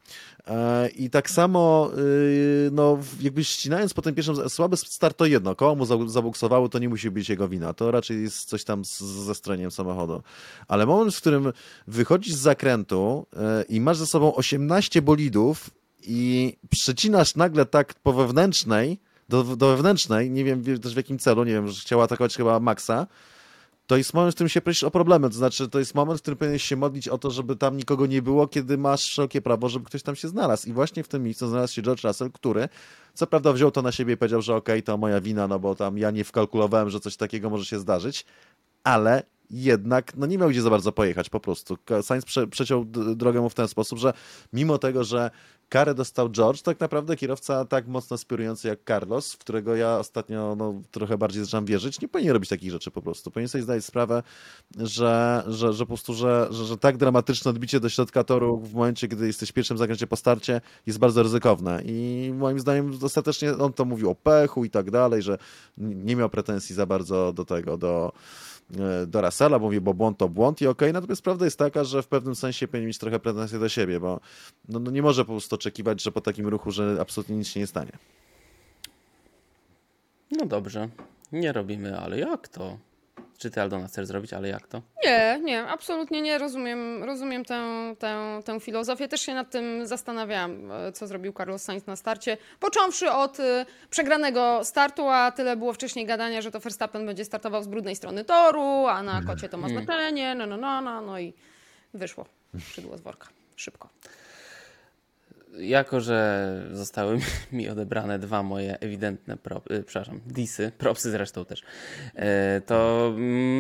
E, 0.48 0.90
I 0.90 1.10
tak 1.10 1.30
samo, 1.30 1.92
y, 1.98 2.70
no, 2.72 2.98
jakby 3.22 3.44
ścinając 3.44 3.94
po 3.94 4.02
tym 4.02 4.16
pierwszym, 4.16 4.50
słaby 4.50 4.78
start 4.78 5.18
to 5.18 5.26
jedno, 5.26 5.56
koło 5.56 5.76
mu 5.76 5.86
za- 5.86 6.08
zabuksowało, 6.08 6.70
to 6.70 6.80
nie 6.80 6.90
musi 6.90 7.12
być 7.12 7.30
jego 7.30 7.48
wina, 7.48 7.74
to 7.74 7.92
raczej 7.92 8.22
jest 8.22 8.50
coś 8.50 8.64
tam 8.64 8.86
z, 8.86 9.00
ze 9.02 9.36
stroniem 9.36 9.72
samochodu. 9.72 10.22
Ale 10.68 10.86
moment, 10.86 11.16
w 11.16 11.22
którym 11.22 11.54
wychodzisz 11.88 12.34
z 12.34 12.40
zakrętu 12.40 13.26
e, 13.36 13.64
i 13.70 13.82
masz 13.82 13.98
ze 13.98 14.06
sobą 14.08 14.36
18 14.36 15.02
bolidów 15.02 15.70
i 16.04 16.54
przecinasz 16.70 17.36
nagle 17.36 17.66
tak 17.66 17.94
po 17.94 18.14
wewnętrznej, 18.14 19.00
do, 19.30 19.44
do 19.44 19.68
wewnętrznej, 19.68 20.32
nie 20.32 20.44
wiem 20.44 20.62
wie- 20.64 20.80
też 20.80 20.94
w 20.94 20.98
jakim 20.98 21.20
celu, 21.20 21.44
nie 21.44 21.54
wiem, 21.54 21.68
że 21.68 21.82
chciała 21.82 22.04
atakować 22.04 22.36
chyba 22.38 22.60
Maxa, 22.60 23.08
to 23.92 23.98
jest 23.98 24.14
moment, 24.14 24.34
w 24.34 24.36
którym 24.36 24.50
się 24.50 24.62
prosisz 24.62 24.84
o 24.84 24.92
problemy. 24.92 25.30
To 25.30 25.36
znaczy, 25.36 25.70
to 25.70 25.80
jest 25.80 25.96
moment, 25.96 26.20
w 26.20 26.22
którym 26.22 26.38
powinieneś 26.38 26.64
się 26.64 26.76
modlić 26.76 27.08
o 27.08 27.18
to, 27.18 27.32
żeby 27.32 27.56
tam 27.56 27.78
nikogo 27.78 28.06
nie 28.06 28.22
było, 28.22 28.48
kiedy 28.48 28.78
masz 28.78 29.04
wszelkie 29.04 29.42
prawo, 29.42 29.70
żeby 29.70 29.86
ktoś 29.86 30.04
tam 30.04 30.16
się 30.16 30.28
znalazł. 30.28 30.70
I 30.70 30.74
właśnie 30.74 31.04
w 31.04 31.08
tym 31.08 31.24
miejscu 31.24 31.48
znalazł 31.48 31.74
się 31.74 31.82
George 31.82 32.04
Russell, 32.04 32.32
który 32.32 32.70
co 33.14 33.28
prawda 33.28 33.54
wziął 33.54 33.72
to 33.72 33.82
na 33.82 33.92
siebie 33.92 34.14
i 34.14 34.18
powiedział, 34.18 34.42
że 34.42 34.56
okej, 34.56 34.84
to 34.84 34.98
moja 34.98 35.22
wina, 35.22 35.48
no 35.48 35.60
bo 35.60 35.76
tam 35.76 35.98
ja 35.98 36.12
nie 36.12 36.24
wkalkulowałem, 36.24 36.90
że 36.90 37.00
coś 37.00 37.18
takiego 37.18 37.50
może 37.50 37.66
się 37.66 37.80
zdarzyć, 37.80 38.26
ale 38.84 39.24
jednak 39.52 40.18
no 40.18 40.26
nie 40.26 40.38
miał 40.38 40.50
gdzie 40.50 40.62
za 40.62 40.70
bardzo 40.70 40.92
pojechać 40.92 41.30
po 41.30 41.40
prostu. 41.40 41.78
Sainz 42.02 42.26
prze, 42.26 42.48
przeciął 42.48 42.86
drogę 43.16 43.42
mu 43.42 43.50
w 43.50 43.56
ten 43.56 43.68
sposób, 43.68 44.00
że 44.00 44.14
mimo 44.54 44.78
tego, 44.78 45.04
że 45.04 45.32
karę 45.72 45.96
dostał 45.96 46.30
George, 46.30 46.62
tak 46.62 46.80
naprawdę 46.80 47.16
kierowca 47.16 47.66
tak 47.66 47.88
mocno 47.88 48.16
aspirujący 48.16 48.68
jak 48.68 48.80
Carlos, 48.88 49.34
w 49.34 49.38
którego 49.38 49.76
ja 49.76 49.98
ostatnio 49.98 50.56
no, 50.58 50.82
trochę 50.92 51.18
bardziej 51.18 51.44
zaczynam 51.44 51.66
wierzyć, 51.66 52.02
nie 52.02 52.08
powinien 52.08 52.34
robić 52.34 52.50
takich 52.50 52.72
rzeczy 52.72 52.92
po 52.92 53.02
prostu. 53.02 53.32
Powinien 53.32 53.50
sobie 53.50 53.64
zdać 53.64 53.86
sprawę, 53.86 54.24
że, 54.78 55.44
że, 55.48 55.74
że 55.74 55.84
po 55.84 55.88
prostu, 55.88 56.14
że, 56.14 56.48
że, 56.52 56.66
że 56.66 56.78
tak 56.78 56.98
dramatyczne 56.98 57.52
odbicie 57.52 57.80
do 57.80 57.90
środka 57.90 58.24
toru 58.24 58.60
w 58.60 58.74
momencie, 58.74 59.08
gdy 59.08 59.28
jesteś 59.28 59.52
pierwszym 59.52 59.78
zakręcie 59.78 60.08
po 60.08 60.16
starcie 60.16 60.62
jest 60.86 61.00
bardzo 61.00 61.24
ryzykowne 61.24 61.82
i 61.86 62.32
moim 62.36 62.60
zdaniem 62.60 63.00
ostatecznie 63.02 63.58
on 63.58 63.74
to 63.74 63.86
mówił 63.86 64.10
o 64.10 64.16
pechu 64.16 64.66
i 64.66 64.70
tak 64.70 64.92
dalej, 64.92 65.22
że 65.22 65.38
nie 65.78 66.16
miał 66.16 66.30
pretensji 66.30 66.76
za 66.76 66.86
bardzo 66.86 67.34
do 67.34 67.46
tego, 67.46 67.78
do 67.78 68.12
do 69.08 69.22
Russella, 69.22 69.60
bo 69.60 69.66
mówię, 69.66 69.82
bo 69.82 69.94
błąd 69.94 70.18
to 70.18 70.30
błąd 70.30 70.62
i 70.62 70.68
okej, 70.68 70.94
natomiast 70.94 71.22
prawda 71.22 71.46
jest 71.46 71.58
taka, 71.58 71.84
że 71.84 72.04
w 72.04 72.08
pewnym 72.08 72.36
sensie 72.36 72.68
powinien 72.68 72.88
mieć 72.88 72.98
trochę 72.98 73.20
pretensje 73.20 73.60
do 73.60 73.70
siebie, 73.70 74.00
bo 74.00 74.20
no, 74.70 74.80
no 74.80 74.92
nie 74.92 75.02
może 75.02 75.26
po 75.26 75.32
prostu 75.32 75.56
oczekiwać, 75.56 76.04
że 76.04 76.12
po 76.12 76.22
takim 76.22 76.48
ruchu, 76.48 76.72
że 76.72 76.98
absolutnie 77.02 77.36
nic 77.36 77.48
się 77.48 77.60
nie 77.60 77.68
stanie. 77.68 77.92
No 80.32 80.46
dobrze, 80.46 80.90
nie 81.32 81.52
robimy, 81.54 82.00
ale 82.00 82.20
jak 82.20 82.48
to? 82.48 82.78
Czy 83.42 83.52
ty 83.52 83.62
Aldona 83.62 83.88
chcesz 83.88 84.08
zrobić, 84.08 84.34
ale 84.34 84.48
jak 84.48 84.68
to? 84.68 84.82
Nie, 85.06 85.40
nie, 85.44 85.64
absolutnie 85.64 86.22
nie 86.22 86.38
rozumiem, 86.38 87.04
rozumiem 87.04 87.46
tę, 87.46 87.62
tę, 88.00 88.40
tę 88.46 88.60
filozofię. 88.60 89.08
Też 89.08 89.22
się 89.22 89.34
nad 89.34 89.50
tym 89.50 89.88
zastanawiałam, 89.88 90.72
e, 90.72 90.92
co 90.92 91.08
zrobił 91.08 91.34
Carlos 91.34 91.64
Sainz 91.64 91.86
na 91.86 91.96
starcie. 91.96 92.38
Począwszy 92.60 93.12
od 93.12 93.40
e, 93.40 93.66
przegranego 93.90 94.60
startu, 94.64 95.08
a 95.08 95.32
tyle 95.32 95.56
było 95.56 95.74
wcześniej 95.74 96.06
gadania, 96.06 96.42
że 96.42 96.52
to 96.52 96.60
Verstappen 96.60 97.06
będzie 97.06 97.26
startował 97.26 97.64
z 97.64 97.68
brudnej 97.68 97.96
strony 97.96 98.24
toru, 98.24 98.88
a 98.88 99.04
na 99.04 99.22
kocie 99.24 99.50
to 99.50 99.58
ma 99.58 99.70
znaczenie, 99.70 100.36
no, 100.36 100.46
no, 100.46 100.58
no, 100.58 100.82
no, 100.82 101.02
no 101.02 101.20
i 101.20 101.34
wyszło 101.94 102.26
szydło 102.60 102.98
z 102.98 103.02
worka. 103.02 103.28
Szybko. 103.56 103.90
Jako, 105.60 106.02
że 106.02 106.62
zostały 106.72 107.20
mi 107.52 107.70
odebrane 107.70 108.20
dwa 108.20 108.44
moje 108.44 108.80
ewidentne, 108.80 109.38
pro, 109.38 109.62
y, 109.72 109.84
przepraszam, 109.84 110.22
disy, 110.26 110.72
propsy 110.78 111.12
zresztą 111.12 111.46
też, 111.46 111.62
e, 112.16 112.62
to 112.66 113.12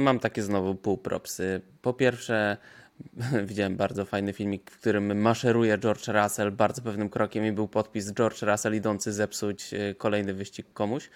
mam 0.03 0.19
takie 0.19 0.41
znowu 0.41 0.75
półpropsy. 0.75 1.61
Po 1.81 1.93
pierwsze, 1.93 2.57
widziałem 3.49 3.75
bardzo 3.75 4.05
fajny 4.05 4.33
filmik, 4.33 4.71
w 4.71 4.79
którym 4.79 5.21
maszeruje 5.21 5.77
George 5.77 6.07
Russell 6.07 6.51
bardzo 6.51 6.81
pewnym 6.81 7.09
krokiem 7.09 7.45
i 7.45 7.51
był 7.51 7.67
podpis 7.67 8.13
George 8.13 8.41
Russell 8.41 8.75
idący 8.75 9.13
zepsuć 9.13 9.73
e, 9.73 9.95
kolejny 9.95 10.33
wyścig 10.33 10.73
komuś. 10.73 11.09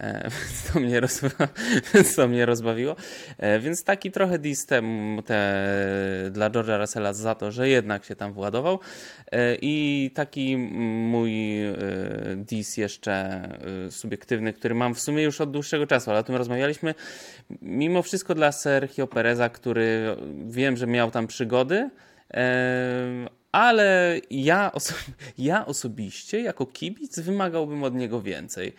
E, 0.00 0.30
to 0.72 0.80
mnie, 0.80 1.00
roz... 1.00 1.20
więc 1.94 2.16
to 2.16 2.28
mnie 2.28 2.46
rozbawiło. 2.46 2.96
E, 3.38 3.60
Więc 3.60 3.84
taki 3.84 4.10
trochę 4.10 4.38
dis 4.38 4.66
te, 4.66 4.82
dla 6.30 6.50
George'a 6.50 6.80
Russella 6.80 7.12
za 7.12 7.34
to, 7.34 7.50
że 7.50 7.68
jednak 7.68 8.04
się 8.04 8.16
tam 8.16 8.32
władował. 8.32 8.78
E, 9.32 9.56
I 9.62 10.10
taki 10.14 10.56
mój 10.56 11.62
e, 11.62 11.74
dis 12.36 12.76
jeszcze 12.76 13.12
e, 13.12 13.90
subiektywny, 13.90 14.52
który 14.52 14.74
mam 14.74 14.94
w 14.94 15.00
sumie 15.00 15.22
już 15.22 15.40
od 15.40 15.50
dłuższego 15.50 15.86
czasu, 15.86 16.10
ale 16.10 16.20
o 16.20 16.22
tym 16.22 16.36
rozmawialiśmy. 16.36 16.94
Mimo 17.62 18.02
wszystko 18.02 18.34
dla 18.34 18.52
Sergio 18.52 19.06
Pereza, 19.06 19.48
który 19.48 20.16
wiem, 20.46 20.76
że 20.76 20.86
miał 20.86 21.10
tam 21.14 21.26
przygody, 21.26 21.90
ale 23.54 24.20
ja, 24.30 24.72
oso 24.72 24.94
ja 25.38 25.66
osobiście, 25.66 26.40
jako 26.40 26.66
kibic, 26.66 27.20
wymagałbym 27.20 27.84
od 27.84 27.94
niego 27.94 28.22
więcej. 28.22 28.72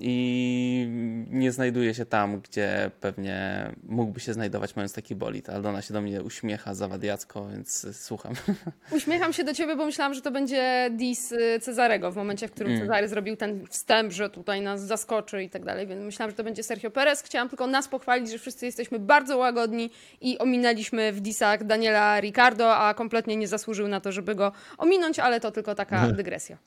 I 0.00 0.86
nie 1.30 1.52
znajduję 1.52 1.94
się 1.94 2.06
tam, 2.06 2.40
gdzie 2.40 2.90
pewnie 3.00 3.70
mógłby 3.82 4.20
się 4.20 4.34
znajdować, 4.34 4.76
mając 4.76 4.92
taki 4.92 5.14
bolid. 5.14 5.48
Aldona 5.48 5.82
się 5.82 5.94
do 5.94 6.00
mnie 6.00 6.22
uśmiecha 6.22 6.74
zawadiacko, 6.74 7.48
więc 7.48 7.86
słucham. 7.92 8.32
Uśmiecham 8.96 9.32
się 9.32 9.44
do 9.44 9.54
ciebie, 9.54 9.76
bo 9.76 9.86
myślałam, 9.86 10.14
że 10.14 10.22
to 10.22 10.30
będzie 10.30 10.90
dis 10.92 11.32
y, 11.32 11.60
Cezarego 11.60 12.12
w 12.12 12.16
momencie, 12.16 12.48
w 12.48 12.52
którym 12.52 12.78
Cezary 12.78 13.08
zrobił 13.08 13.36
ten 13.36 13.66
wstęp, 13.66 14.12
że 14.12 14.30
tutaj 14.30 14.62
nas 14.62 14.80
zaskoczy 14.80 15.42
i 15.42 15.50
tak 15.50 15.64
dalej, 15.64 15.86
więc 15.86 16.04
myślałam, 16.04 16.30
że 16.30 16.36
to 16.36 16.44
będzie 16.44 16.62
Sergio 16.62 16.90
Perez. 16.90 17.22
Chciałam 17.22 17.48
tylko 17.48 17.66
nas 17.66 17.88
pochwalić, 17.88 18.30
że 18.30 18.38
wszyscy 18.38 18.66
jesteśmy 18.66 18.98
bardzo 18.98 19.36
łagodni 19.36 19.90
i 20.20 20.38
ominęliśmy 20.38 21.12
w 21.12 21.20
disach 21.20 21.64
Daniela 21.64 22.20
Ricardo, 22.20 22.76
a 22.76 22.94
kompletnie 22.94 23.36
nie 23.36 23.48
zasłużył 23.48 23.88
na 23.88 24.00
to, 24.00 24.12
żeby 24.20 24.34
go 24.34 24.52
ominąć, 24.78 25.18
ale 25.18 25.40
to 25.40 25.50
tylko 25.50 25.74
taka 25.74 26.06
dygresja. 26.12 26.58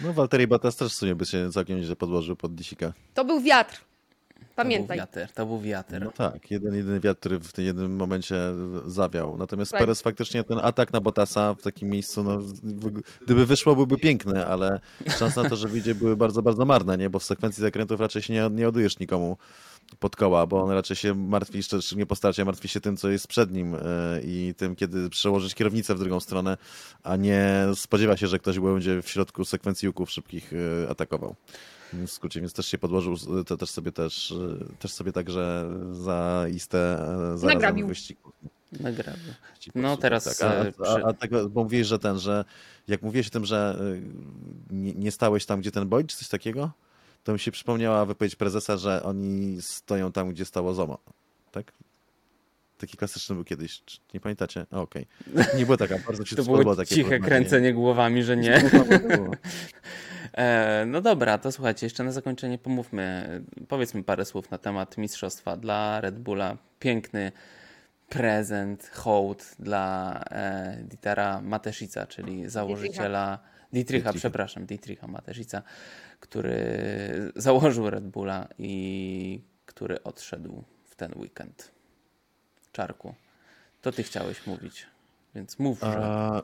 No 0.00 0.12
Walteri 0.12 0.46
Bottas 0.46 0.76
też 0.76 0.92
w 0.92 0.96
sumie 0.96 1.14
by 1.14 1.26
się 1.26 1.50
całkiem 1.52 1.78
nieźle 1.78 1.96
podłożył 1.96 2.36
pod 2.36 2.54
disika. 2.54 2.92
To 3.14 3.24
był 3.24 3.40
wiatr. 3.40 3.74
To 3.76 4.62
Pamiętaj. 4.62 4.96
był 4.98 5.06
wiatr. 5.06 5.32
To 5.34 5.46
był 5.46 5.60
wiatr. 5.60 6.00
No 6.04 6.10
tak, 6.10 6.50
jeden, 6.50 6.74
jedyny 6.74 7.00
wiatr, 7.00 7.20
który 7.20 7.38
w 7.38 7.52
tym 7.52 7.64
jednym 7.64 7.96
momencie 7.96 8.36
zawiał. 8.86 9.36
Natomiast 9.38 9.70
Tak. 9.72 9.80
Perez 9.80 10.02
faktycznie 10.02 10.44
ten 10.44 10.58
atak 10.62 10.92
na 10.92 11.00
Bottasa 11.00 11.54
w 11.54 11.62
takim 11.62 11.88
miejscu, 11.88 12.22
no, 12.24 12.38
gdyby 13.24 13.46
wyszło, 13.46 13.76
byłby 13.76 13.96
piękny, 13.96 14.46
ale 14.46 14.80
szanse 15.18 15.42
na 15.42 15.48
to, 15.48 15.56
że 15.56 15.68
wyjdzie, 15.68 15.94
były 15.94 16.16
bardzo, 16.16 16.42
bardzo 16.42 16.64
marne, 16.64 16.98
nie? 16.98 17.10
Bo 17.10 17.18
w 17.18 17.24
sekwencji 17.24 17.60
zakrętów 17.60 18.00
raczej 18.00 18.22
się 18.22 18.34
nie, 18.34 18.50
nie 18.50 18.68
odujesz 18.68 18.98
nikomu 18.98 19.36
pod 19.98 20.16
koła, 20.16 20.46
bo 20.46 20.62
on 20.62 20.70
raczej 20.70 20.96
się 20.96 21.14
martwi, 21.14 21.62
szczególnie 21.62 22.06
po 22.06 22.16
starcie, 22.16 22.44
martwi 22.44 22.68
się 22.68 22.80
tym, 22.80 22.96
co 22.96 23.10
jest 23.10 23.28
przed 23.28 23.52
nim 23.52 23.74
e, 23.74 23.78
i 24.24 24.54
tym, 24.56 24.76
kiedy 24.76 25.10
przełożyć 25.10 25.54
kierownicę 25.54 25.94
w 25.94 25.98
drugą 25.98 26.20
stronę, 26.20 26.56
a 27.02 27.16
nie 27.16 27.66
spodziewa 27.74 28.16
się, 28.16 28.26
że 28.26 28.38
ktoś 28.38 28.58
będzie 28.58 29.02
w 29.02 29.08
środku 29.08 29.44
sekwencji 29.44 29.88
łuków 29.88 30.10
szybkich 30.10 30.52
e, 30.84 30.90
atakował. 30.90 31.34
W 31.92 32.10
skrócie, 32.10 32.40
więc 32.40 32.52
też 32.52 32.66
się 32.66 32.78
podłożył, 32.78 33.44
to 33.46 33.56
też 33.56 33.70
sobie 33.70 33.92
też, 33.92 34.32
e, 34.32 34.76
też 34.78 34.92
sobie 34.92 35.12
także 35.12 35.70
zaiste 35.92 36.96
zarazem 36.98 37.48
Nagrabił. 37.48 37.88
wyścigu. 37.88 38.32
Nagramy. 38.80 39.34
Ci 39.60 39.70
No 39.74 39.96
teraz, 39.96 40.38
Tak. 40.38 40.74
A, 40.86 40.88
a, 40.88 41.08
a 41.08 41.12
tego, 41.12 41.48
bo 41.48 41.62
mówiłeś, 41.62 41.86
że 41.86 41.98
ten, 41.98 42.18
że 42.18 42.44
jak 42.88 43.02
mówiłeś 43.02 43.26
o 43.26 43.30
tym, 43.30 43.44
że 43.44 43.78
nie, 44.70 44.94
nie 44.94 45.10
stałeś 45.10 45.46
tam, 45.46 45.60
gdzie 45.60 45.70
ten 45.70 45.88
Boyd, 45.88 46.06
czy 46.06 46.16
coś 46.16 46.28
takiego, 46.28 46.70
to 47.26 47.32
mi 47.32 47.38
się 47.38 47.50
przypomniała 47.50 48.04
wypowiedź 48.04 48.36
prezesa, 48.36 48.76
że 48.76 49.02
oni 49.02 49.62
stoją 49.62 50.12
tam, 50.12 50.30
gdzie 50.30 50.44
stało 50.44 50.74
Zomo. 50.74 50.98
Tak? 51.52 51.72
Taki 52.78 52.96
klasyczny 52.96 53.34
był 53.34 53.44
kiedyś. 53.44 53.82
Czy 53.84 53.98
Nie 54.14 54.20
pamiętacie? 54.20 54.66
Okej. 54.70 55.06
Nie 55.56 55.64
było 55.64 55.76
taka, 55.76 55.98
bardzo 56.06 56.24
się 56.26 56.36
To 56.36 56.42
było 56.42 56.76
takie 56.76 56.94
ciche 56.94 57.18
kręcenie 57.18 57.74
głowami, 57.74 58.22
że 58.22 58.36
nie. 58.36 58.62
E, 60.32 60.84
no 60.86 61.00
dobra, 61.00 61.38
to 61.38 61.52
słuchajcie, 61.52 61.86
jeszcze 61.86 62.04
na 62.04 62.12
zakończenie 62.12 62.58
pomówmy, 62.58 63.42
powiedzmy 63.68 64.02
parę 64.02 64.24
słów 64.24 64.50
na 64.50 64.58
temat 64.58 64.98
mistrzostwa 64.98 65.56
dla 65.56 66.00
Red 66.00 66.18
Bulla. 66.18 66.56
Piękny 66.78 67.32
prezent, 68.08 68.90
hołd 68.94 69.54
dla 69.58 70.20
e, 70.30 70.78
Dietera 70.82 71.40
Mateszica, 71.40 72.06
czyli 72.06 72.48
założyciela 72.50 73.38
Dietricha, 73.72 74.04
Dietricha. 74.04 74.12
przepraszam, 74.12 74.66
Dietricha 74.66 75.06
Mateszica, 75.06 75.62
który 76.20 76.56
założył 77.36 77.90
Red 77.90 78.04
Bulla 78.08 78.48
i 78.58 79.40
który 79.66 80.02
odszedł 80.02 80.64
w 80.84 80.94
ten 80.94 81.12
weekend. 81.16 81.70
Czarku, 82.72 83.14
to 83.82 83.92
ty 83.92 84.02
chciałeś 84.02 84.46
mówić, 84.46 84.86
więc 85.34 85.58
mów, 85.58 85.80
że... 85.80 86.04
A, 86.04 86.42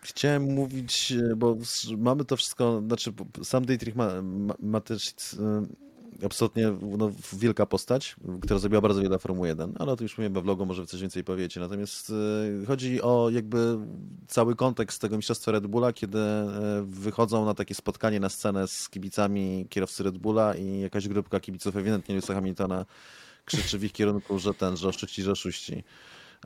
chciałem 0.00 0.42
mówić, 0.42 1.12
e, 1.12 1.36
bo 1.36 1.56
mamy 1.98 2.24
to 2.24 2.36
wszystko, 2.36 2.82
znaczy 2.86 3.12
sam 3.42 3.64
Dietrich 3.66 3.96
ma, 3.96 4.22
ma, 4.22 4.54
ma 4.58 4.78
e, 4.78 4.82
absolutnie 6.24 6.72
no, 6.98 7.10
wielka 7.32 7.66
postać, 7.66 8.16
która 8.42 8.58
zrobiła 8.58 8.80
bardzo 8.80 9.02
wiele 9.02 9.18
Formuły 9.18 9.48
1, 9.48 9.74
ale 9.78 9.92
o 9.92 9.96
tym 9.96 10.04
już 10.04 10.12
mówiłem 10.12 10.32
we 10.32 10.42
vlogu, 10.42 10.66
może 10.66 10.86
coś 10.86 11.00
więcej 11.00 11.24
powiecie. 11.24 11.60
Natomiast 11.60 12.12
e, 12.62 12.66
chodzi 12.66 13.02
o 13.02 13.30
jakby 13.30 13.78
cały 14.28 14.56
kontekst 14.56 15.00
tego 15.00 15.16
mistrzostwa 15.16 15.52
Red 15.52 15.66
Bulla, 15.66 15.92
kiedy 15.92 16.18
e, 16.18 16.84
wychodzą 16.86 17.44
na 17.44 17.54
takie 17.54 17.74
spotkanie 17.74 18.20
na 18.20 18.28
scenę 18.28 18.68
z 18.68 18.88
kibicami 18.88 19.66
kierowcy 19.70 20.02
Red 20.02 20.18
Bulla 20.18 20.54
i 20.54 20.80
jakaś 20.80 21.08
grupka 21.08 21.40
kibiców 21.40 21.76
ewidentnie 21.76 22.14
Lewisa 22.14 22.34
Hamiltona 22.34 22.86
krzyczy 23.44 23.78
w 23.78 23.84
ich 23.84 23.92
kierunku, 23.92 24.38
że 24.38 24.54
ten, 24.54 24.76
że 24.76 24.88
oszuści, 24.88 25.22
że 25.22 25.32
oszuści. 25.32 25.84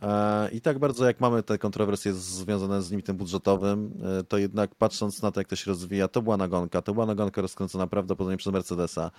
E, 0.03 0.49
I 0.53 0.61
tak 0.61 0.79
bardzo 0.79 1.07
jak 1.07 1.21
mamy 1.21 1.43
te 1.43 1.59
kontrowersje 1.59 2.15
związane 2.15 2.83
z 2.83 2.91
limitem 2.91 3.17
budżetowym, 3.17 3.93
e, 4.21 4.25
to 4.25 4.39
jednak 4.39 4.75
patrząc 4.75 5.23
na 5.23 5.33
to, 5.33 5.41
jak 5.41 5.49
to 5.49 5.57
się 5.57 5.71
rozwija, 5.71 6.09
to 6.09 6.23
była 6.23 6.37
nagonka. 6.37 6.83
To 6.83 6.95
była 6.95 7.07
nagonka 7.07 7.43
rozkręcona 7.43 7.87
prawdopodobnie 7.87 8.37
przez 8.37 8.53
Mercedesa. 8.53 9.11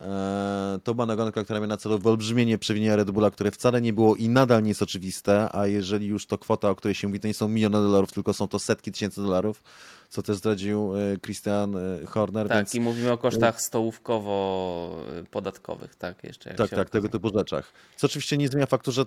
E, 0.00 0.78
To 0.84 0.94
była 0.94 1.06
nagonka, 1.06 1.44
która 1.44 1.58
miała 1.58 1.66
na 1.68 1.76
celu 1.76 1.98
wyolbrzymienie 1.98 2.58
przewinienia 2.58 2.96
Red 2.96 3.10
Bulla, 3.10 3.30
które 3.30 3.50
wcale 3.50 3.80
nie 3.80 3.92
było 3.92 4.16
i 4.16 4.28
nadal 4.28 4.62
nie 4.62 4.68
jest 4.68 4.82
oczywiste, 4.82 5.48
a 5.52 5.66
jeżeli 5.66 6.06
już 6.06 6.26
to 6.26 6.38
kwota, 6.38 6.70
o 6.70 6.74
której 6.74 6.94
się 6.94 7.08
mówi, 7.08 7.20
to 7.20 7.28
nie 7.28 7.34
są 7.34 7.48
miliony 7.48 7.78
dolarów, 7.78 8.12
tylko 8.12 8.32
są 8.32 8.48
to 8.48 8.58
setki 8.58 8.92
tysięcy 8.92 9.22
dolarów, 9.22 9.62
co 10.08 10.22
też 10.22 10.36
zdradził 10.36 10.92
Christian 11.24 11.76
Horner. 12.06 12.48
Tak, 12.48 12.56
więc... 12.56 12.74
i 12.74 12.80
mówimy 12.80 13.12
o 13.12 13.18
kosztach 13.18 13.60
stołówkowo-podatkowych, 13.60 15.94
tak, 15.98 16.24
jeszcze 16.24 16.48
jak 16.48 16.58
Tak, 16.58 16.70
tak, 16.70 16.90
tego 16.90 17.08
typu 17.08 17.30
rzeczach. 17.38 17.72
Co 17.96 18.06
oczywiście 18.06 18.36
nie 18.36 18.48
zmienia 18.48 18.66
faktu, 18.66 18.92
że 18.92 19.04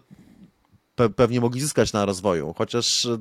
pe 0.96 1.10
pewnie 1.10 1.42
mogli 1.42 1.62
zyskać 1.62 1.94
na 1.94 2.06
rozwoju, 2.06 2.54
chociaż 2.58 3.06
e, 3.06 3.18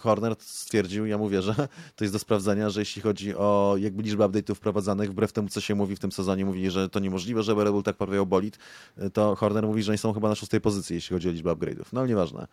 Horner 0.00 0.34
stwierdził, 0.38 1.06
ja 1.06 1.18
mówię, 1.18 1.42
że 1.42 1.54
to 1.96 2.04
jest 2.04 2.14
do 2.14 2.18
sprawdzenia, 2.18 2.70
że 2.70 2.80
jeśli 2.80 3.02
chodzi 3.02 3.34
o 3.36 3.74
jakby 3.78 4.02
liczbę 4.02 4.24
update'ów 4.24 4.54
wprowadzanych, 4.54 5.10
wbrew 5.10 5.32
temu, 5.32 5.48
co 5.48 5.60
się 5.60 5.74
mówi 5.74 5.96
w 5.96 5.98
tym 5.98 6.12
sezonie, 6.12 6.44
mówi, 6.44 6.70
że 6.70 6.88
to 6.88 7.00
niemożliwe, 7.00 7.42
żeby 7.42 7.64
Red 7.64 7.72
Bull 7.72 7.82
tak 7.82 7.96
poprawiał 7.96 8.26
bolid, 8.26 8.58
e, 8.96 9.10
to 9.10 9.36
Horner 9.36 9.66
mówi, 9.66 9.82
że 9.82 9.92
oni 9.92 9.98
są 9.98 10.12
chyba 10.12 10.28
na 10.28 10.34
szóstej 10.34 10.60
pozycji, 10.60 10.94
jeśli 10.94 11.14
chodzi 11.14 11.28
o 11.28 11.32
liczbę 11.32 11.50
upgrade'ów. 11.50 11.84
No 11.92 12.06
nieważne. 12.06 12.46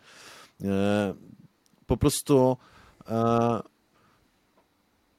E, 0.64 1.14
Po 1.86 1.96
prostu 1.96 2.56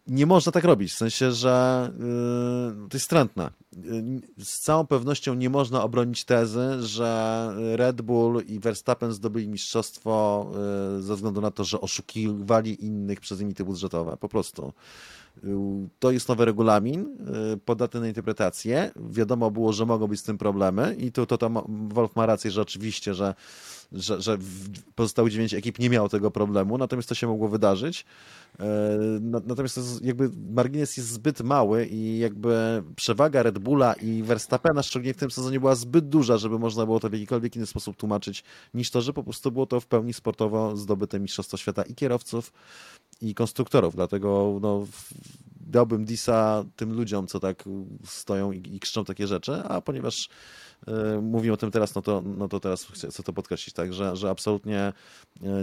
nie 0.08 0.26
można 0.26 0.52
tak 0.52 0.64
robić, 0.64 0.92
w 0.92 0.98
sensie, 0.98 1.32
że 1.32 1.90
yy, 2.00 2.90
to 2.90 2.96
jest 2.98 3.06
strętne. 3.06 3.50
Yy, 3.84 4.46
Z 4.46 4.60
całą 4.60 4.88
pewnością 4.88 5.34
nie 5.34 5.50
można 5.50 5.84
obronić 5.84 6.26
tezy, 6.26 6.82
że 6.82 7.50
Red 7.76 8.02
Bull 8.02 8.44
i 8.48 8.60
Verstappen 8.60 9.14
zdobyli 9.14 9.48
mistrzostwo 9.48 10.46
yy, 10.96 11.02
ze 11.02 11.16
względu 11.16 11.42
na 11.42 11.52
to, 11.52 11.64
że 11.64 11.82
oszukiwali 11.82 12.86
innych 12.86 13.20
przez 13.20 13.40
limity 13.40 13.66
budżetowe. 13.66 14.18
Po 14.18 14.30
prostu. 14.30 14.74
To 16.00 16.12
jest 16.12 16.30
nowy 16.30 16.46
regulamin, 16.46 17.18
yy, 17.52 17.58
podatny 17.58 18.00
na 18.00 18.08
interpretację. 18.08 18.92
Wiadomo 19.10 19.52
było, 19.52 19.74
że 19.74 19.86
mogą 19.86 20.08
być 20.08 20.20
z 20.20 20.24
tym 20.24 20.38
problemy 20.38 20.96
i 21.00 21.12
to, 21.12 21.26
to 21.26 21.50
ma- 21.50 21.64
Wolf 21.68 22.16
ma 22.16 22.26
rację, 22.26 22.52
że 22.52 22.62
oczywiście, 22.62 23.14
że, 23.14 23.36
że, 23.94 24.22
że 24.22 24.38
pozostałych 24.96 25.32
dziewięć 25.32 25.54
ekip 25.54 25.80
nie 25.80 25.90
miało 25.90 26.10
tego 26.10 26.32
problemu, 26.32 26.78
natomiast 26.78 27.10
to 27.10 27.16
się 27.16 27.28
mogło 27.28 27.50
wydarzyć. 27.50 28.06
E, 28.60 28.66
na- 29.22 29.42
Natomiast 29.46 29.80
jakby 30.04 30.30
margines 30.54 30.98
jest 30.98 31.10
zbyt 31.10 31.42
mały 31.42 31.86
i 31.86 32.20
jakby 32.20 32.84
przewaga 32.96 33.44
Red 33.44 33.60
Bulla 33.60 33.94
i 33.94 34.24
Verstappena, 34.24 34.84
szczególnie 34.84 35.14
w 35.14 35.18
tym 35.18 35.32
sezonie, 35.32 35.60
była 35.60 35.76
zbyt 35.76 36.10
duża, 36.10 36.38
żeby 36.38 36.60
można 36.60 36.86
było 36.86 37.00
to 37.00 37.10
w 37.10 37.14
jakikolwiek 37.14 37.56
inny 37.56 37.66
sposób 37.66 37.98
tłumaczyć, 37.98 38.44
niż 38.74 38.92
to, 38.92 39.02
że 39.02 39.14
po 39.14 39.24
prostu 39.24 39.52
było 39.52 39.66
to 39.66 39.80
w 39.80 39.86
pełni 39.88 40.14
sportowo 40.14 40.78
zdobyte 40.78 41.20
Mistrzostwo 41.20 41.58
Świata 41.58 41.84
i 41.84 41.96
kierowców, 41.96 42.54
i 43.22 43.34
konstruktorów. 43.36 43.96
Dlatego 43.96 44.60
no, 44.62 44.88
dałbym 45.62 46.06
disa 46.06 46.66
tym 46.76 46.94
ludziom, 46.94 47.28
co 47.28 47.40
tak 47.40 47.64
stoją 48.06 48.52
i, 48.52 48.76
i 48.76 48.80
krzyczą 48.80 49.06
takie 49.06 49.28
rzeczy, 49.28 49.54
a 49.54 49.82
ponieważ 49.82 50.30
mówimy 51.22 51.54
o 51.54 51.58
tym 51.58 51.72
teraz, 51.72 51.96
no 51.96 52.02
to, 52.02 52.24
no 52.38 52.48
to 52.48 52.60
teraz 52.60 52.86
chcę, 52.86 53.08
chcę 53.08 53.24
to 53.24 53.34
podkreślić, 53.34 53.76
tak, 53.76 53.94
że, 53.94 54.16
że 54.16 54.30
absolutnie 54.30 54.80
e, 54.80 54.94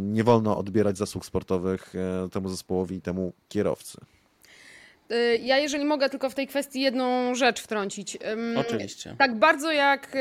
nie 0.02 0.24
wolno 0.24 0.58
odbierać 0.58 0.98
zasług 0.98 1.26
sportowych 1.26 1.94
e, 1.94 2.28
temu 2.28 2.48
zespołowi 2.48 2.96
i 2.96 3.00
temu 3.00 3.32
kierowcy. 3.48 3.98
Ja, 5.42 5.58
jeżeli 5.58 5.84
mogę, 5.84 6.08
tylko 6.10 6.30
w 6.30 6.34
tej 6.34 6.46
kwestii 6.46 6.80
jedną 6.80 7.34
rzecz 7.34 7.60
wtrącić. 7.60 8.18
Oczywiście. 8.56 9.14
Tak 9.18 9.38
bardzo 9.38 9.72
jak 9.72 10.16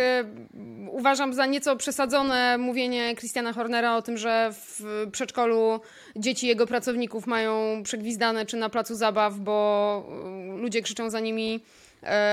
uważam 0.92 1.34
za 1.34 1.46
nieco 1.46 1.76
przesadzone 1.76 2.58
mówienie 2.58 3.16
Christiana 3.16 3.54
Hornera 3.54 3.96
o 3.96 4.02
tym, 4.02 4.18
że 4.18 4.50
w 4.54 4.84
przedszkolu 5.12 5.80
dzieci 6.16 6.48
jego 6.48 6.68
pracowników 6.68 7.28
mają 7.28 7.84
przegwizdane 7.84 8.46
czy 8.46 8.58
na 8.58 8.70
placu 8.70 8.96
zabaw, 8.96 9.40
bo 9.40 10.10
ludzie 10.58 10.82
krzyczą 10.82 11.10
za 11.10 11.20
nimi 11.20 11.56
e, 11.56 11.60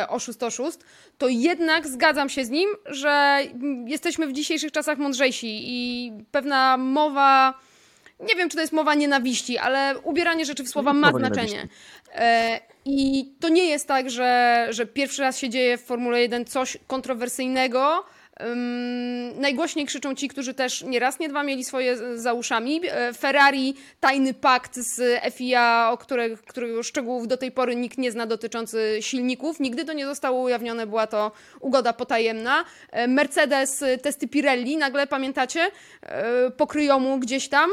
oszust, 0.08 0.42
oszust, 0.42 0.84
to 1.18 1.28
jednak 1.28 1.86
zgadzam 1.86 2.28
się 2.28 2.44
z 2.44 2.50
nim, 2.50 2.70
że 2.86 3.38
jesteśmy 3.86 4.26
w 4.26 4.32
dzisiejszych 4.32 4.72
czasach 4.72 4.98
mądrzejsi 4.98 5.62
i 5.64 6.12
pewna 6.30 6.76
mowa, 6.76 7.54
nie 8.20 8.34
wiem 8.34 8.48
czy 8.48 8.56
to 8.56 8.60
jest 8.60 8.72
mowa 8.72 8.94
nienawiści, 8.94 9.58
ale 9.58 9.98
ubieranie 9.98 10.44
rzeczy 10.44 10.64
w 10.64 10.68
słowa 10.68 10.92
ma 10.92 11.10
znaczenie. 11.10 11.68
E, 12.14 12.60
I 12.84 13.28
to 13.40 13.48
nie 13.48 13.64
jest 13.66 13.88
tak, 13.88 14.10
że, 14.10 14.66
że 14.70 14.86
pierwszy 14.86 15.22
raz 15.22 15.38
się 15.38 15.48
dzieje 15.48 15.78
w 15.78 15.84
Formule 15.84 16.20
1 16.20 16.44
coś 16.44 16.78
kontrowersyjnego. 16.86 18.04
Ym, 18.42 19.40
najgłośniej 19.40 19.86
krzyczą 19.86 20.14
ci, 20.14 20.28
którzy 20.28 20.54
też 20.54 20.82
nie 20.82 20.98
raz, 21.00 21.18
nie 21.18 21.28
dwa 21.28 21.42
mieli 21.42 21.64
swoje 21.64 21.96
z- 21.96 22.20
za 22.20 22.32
uszami. 22.32 22.80
E, 22.84 23.12
Ferrari, 23.12 23.74
tajny 24.00 24.34
pakt 24.34 24.76
z 24.76 25.20
FIA, 25.34 25.88
o 25.92 25.98
których, 25.98 26.42
którego 26.42 26.82
szczegółów 26.82 27.28
do 27.28 27.36
tej 27.36 27.52
pory 27.52 27.76
nikt 27.76 27.98
nie 27.98 28.10
zna 28.12 28.26
dotyczący 28.26 28.96
silników. 29.00 29.60
Nigdy 29.60 29.84
to 29.84 29.92
nie 29.92 30.06
zostało 30.06 30.42
ujawnione, 30.42 30.86
była 30.86 31.06
to 31.06 31.32
ugoda 31.60 31.92
potajemna. 31.92 32.64
E, 32.90 33.08
Mercedes, 33.08 33.82
e, 33.82 33.98
testy 33.98 34.28
Pirelli, 34.28 34.76
nagle 34.76 35.06
pamiętacie, 35.06 35.66
E, 36.02 36.50
pokryją 36.50 36.98
mu 36.98 37.18
gdzieś 37.18 37.48
tam. 37.48 37.70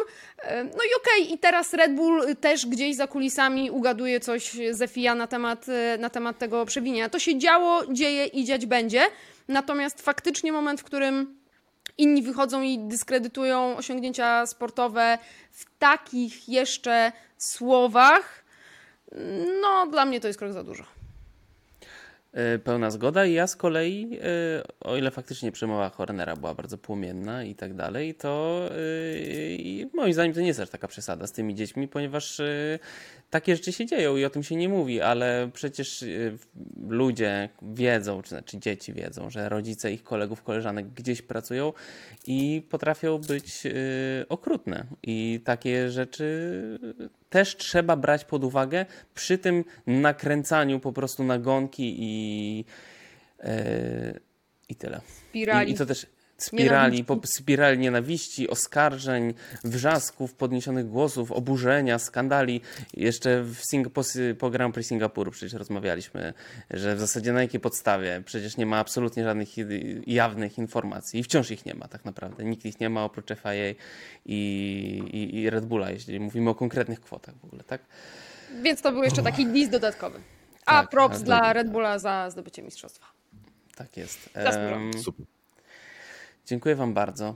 No 0.63 0.83
i 0.83 0.89
okej, 1.01 1.33
i 1.33 1.37
teraz 1.37 1.73
Red 1.73 1.95
Bull 1.95 2.35
też 2.35 2.65
gdzieś 2.65 2.95
za 2.95 3.07
kulisami 3.07 3.71
ugaduje 3.71 4.19
coś 4.19 4.51
ze 4.71 4.87
FIA 4.87 5.15
na 5.15 5.27
temat, 5.27 5.65
na 5.99 6.09
temat 6.09 6.37
tego 6.37 6.65
przewinienia. 6.65 7.09
To 7.09 7.19
się 7.19 7.37
działo, 7.37 7.81
dzieje 7.91 8.25
i 8.25 8.45
dziać 8.45 8.65
będzie. 8.65 9.01
Natomiast 9.47 10.01
faktycznie 10.01 10.51
moment, 10.51 10.81
w 10.81 10.83
którym 10.83 11.39
inni 11.97 12.21
wychodzą 12.21 12.61
i 12.61 12.79
dyskredytują 12.79 13.77
osiągnięcia 13.77 14.45
sportowe 14.45 15.17
w 15.51 15.65
takich 15.79 16.49
jeszcze 16.49 17.11
słowach, 17.37 18.45
no 19.61 19.87
dla 19.87 20.05
mnie 20.05 20.19
to 20.19 20.27
jest 20.27 20.39
krok 20.39 20.53
za 20.53 20.63
dużo. 20.63 20.83
Y, 22.55 22.59
Pełna 22.59 22.91
zgoda. 22.91 23.25
I 23.25 23.33
ja 23.33 23.47
z 23.47 23.55
kolei, 23.55 24.09
y, 24.13 24.79
o 24.79 24.97
ile 24.97 25.11
faktycznie 25.11 25.51
przemowa 25.51 25.89
Hornera 25.89 26.35
była 26.35 26.53
bardzo 26.53 26.77
płomienna 26.77 27.43
i 27.43 27.55
tak 27.55 27.73
dalej, 27.73 28.15
to 28.15 28.61
y, 28.77 29.89
moim 29.93 30.13
zdaniem 30.13 30.33
to 30.33 30.41
nie 30.41 30.47
jest 30.47 30.59
aż 30.59 30.69
taka 30.69 30.87
przesada 30.87 31.27
z 31.27 31.31
tymi 31.31 31.55
dziećmi, 31.55 31.87
ponieważ 31.87 32.41
takie 33.29 33.55
rzeczy 33.55 33.71
się 33.71 33.85
dzieją 33.85 34.17
i 34.17 34.25
o 34.25 34.29
tym 34.29 34.43
się 34.43 34.55
nie 34.55 34.69
mówi, 34.69 35.01
ale 35.01 35.49
przecież 35.53 36.05
ludzie 36.89 37.49
wiedzą, 37.61 38.21
czy 38.21 38.29
znaczy 38.29 38.59
dzieci 38.59 38.93
wiedzą, 38.93 39.29
że 39.29 39.49
rodzice 39.49 39.93
ich 39.93 40.03
kolegów, 40.03 40.43
koleżanek 40.43 40.87
gdzieś 40.87 41.21
pracują 41.21 41.73
i 42.27 42.61
potrafią 42.69 43.17
być 43.17 43.63
okrutne. 44.29 44.85
I 45.03 45.41
takie 45.43 45.89
rzeczy 45.89 46.79
też 47.33 47.57
trzeba 47.57 47.95
brać 47.95 48.25
pod 48.25 48.43
uwagę 48.43 48.85
przy 49.15 49.37
tym 49.37 49.63
nakręcaniu 49.87 50.79
po 50.79 50.93
prostu 50.93 51.23
nagonki 51.23 51.95
i, 51.99 52.65
e, 53.39 54.19
i 54.69 54.75
tyle. 54.75 55.01
Spirali. 55.29 55.71
I, 55.71 55.73
I 55.73 55.77
to 55.77 55.85
też 55.85 56.07
spirali, 56.37 56.71
Nienawiści. 56.73 57.03
po, 57.03 57.19
spirali 57.27 57.77
nienawiści, 57.79 58.49
oskarżeń, 58.49 59.33
wrzasków, 59.63 60.33
podniesionych 60.33 60.87
głosów, 60.87 61.31
oburzenia, 61.31 61.99
skandali. 61.99 62.61
Jeszcze 62.93 63.43
w 63.43 63.57
Sing 63.69 63.89
po, 63.89 64.01
po 64.39 64.49
Grand 64.49 64.73
Prix 64.73 64.89
Singapuru 64.89 65.31
przecież 65.31 65.53
rozmawialiśmy, 65.53 66.33
że 66.71 66.95
w 66.95 66.99
zasadzie 66.99 67.33
na 67.33 67.41
jakiej 67.41 67.59
podstawie 67.59 68.21
przecież 68.25 68.57
nie 68.57 68.65
ma 68.65 68.77
absolutnie 68.77 69.23
żadnych 69.23 69.49
jawnych 70.07 70.57
informacji 70.57 71.19
i 71.19 71.23
wciąż 71.23 71.51
ich 71.51 71.65
nie 71.65 71.73
ma 71.73 71.87
tak 71.87 72.05
naprawdę. 72.05 72.43
Nikt 72.43 72.65
ich 72.65 72.79
nie 72.79 72.89
ma 72.89 73.03
oprócz 73.03 73.27
FIA 73.29 73.51
i, 74.25 74.35
i, 75.13 75.41
i 75.41 75.49
Red 75.49 75.65
Bulla, 75.65 75.91
jeśli 75.91 76.19
mówimy 76.19 76.49
o 76.49 76.55
konkretnych 76.55 77.01
kwotach 77.01 77.35
w 77.35 77.45
ogóle, 77.45 77.63
tak? 77.63 77.81
Więc 78.61 78.81
to 78.81 78.91
był 78.91 79.03
jeszcze 79.03 79.23
taki 79.23 79.45
list 79.45 79.71
dodatkowy. 79.71 80.19
A 80.65 80.81
Tak, 80.81 80.89
props 80.89 81.21
dla. 81.21 81.53
Red 81.53 81.71
Bulla 81.71 81.99
za 81.99 82.29
zdobycie 82.29 82.61
mistrzostwa. 82.63 83.05
Tak 83.75 83.97
jest. 83.97 84.29
Em, 84.33 84.91
Super. 85.03 85.25
Dziękuję 86.45 86.75
Wam 86.75 86.93
bardzo. 86.93 87.35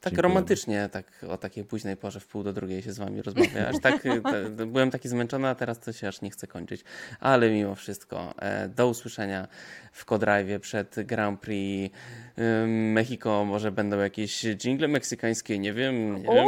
Tak 0.00 0.12
Dziękujemy. 0.12 0.34
romantycznie, 0.34 0.88
tak 0.92 1.04
o 1.28 1.36
takiej 1.36 1.64
późnej 1.64 1.96
porze 1.96 2.20
w 2.20 2.26
pół 2.26 2.42
do 2.42 2.52
drugiej 2.52 2.82
się 2.82 2.92
z 2.92 2.98
Wami 2.98 3.22
rozmawia. 3.22 3.68
Aż 3.68 3.76
tak, 3.82 4.02
te- 4.02 4.20
te- 4.20 4.66
byłem 4.66 4.90
taki 4.90 5.08
zmęczony, 5.08 5.48
a 5.48 5.54
teraz 5.54 5.78
to 5.80 5.92
się 5.92 6.08
aż 6.08 6.20
nie 6.22 6.30
chce 6.30 6.46
kończyć. 6.46 6.84
Ale 7.20 7.50
mimo 7.50 7.74
wszystko, 7.74 8.34
e, 8.38 8.68
do 8.68 8.88
usłyszenia 8.88 9.48
w 9.92 10.04
Kodrive 10.04 10.60
przed 10.60 10.94
Grand 11.04 11.40
Prix 11.40 11.94
ym, 12.38 12.92
Mexico. 12.92 13.44
Może 13.44 13.72
będą 13.72 13.98
jakieś 13.98 14.44
jingle 14.44 14.88
meksykańskie, 14.88 15.58
nie 15.58 15.72
wiem. 15.72 16.14
Nie 16.22 16.22
wiem. 16.22 16.46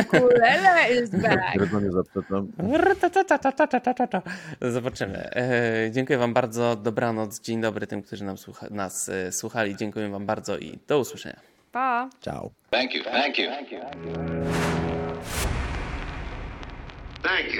Ukulele 0.00 1.02
is 1.02 1.10
back. 1.22 1.56
Zobaczymy. 4.60 5.30
E, 5.36 5.90
dziękuję 5.92 6.18
Wam 6.18 6.34
bardzo. 6.34 6.76
Dobranoc. 6.76 7.40
Dzień 7.40 7.60
dobry 7.60 7.86
tym, 7.86 8.02
którzy 8.02 8.24
nam 8.24 8.36
słucha- 8.36 8.70
nas 8.70 9.08
e, 9.08 9.32
słuchali. 9.32 9.76
Dziękuję 9.76 10.08
Wam 10.08 10.26
bardzo 10.26 10.58
i 10.58 10.78
do 10.88 10.98
usłyszenia. 10.98 11.40
Ciao. 12.22 12.52
Thank 12.70 12.94
you. 12.94 13.02
Thank 13.02 13.38
you. 13.38 13.48
Thank 13.48 13.70
you. 13.70 13.80
Thank 17.22 17.54
you. 17.54 17.54
Thank 17.54 17.54
you. 17.54 17.58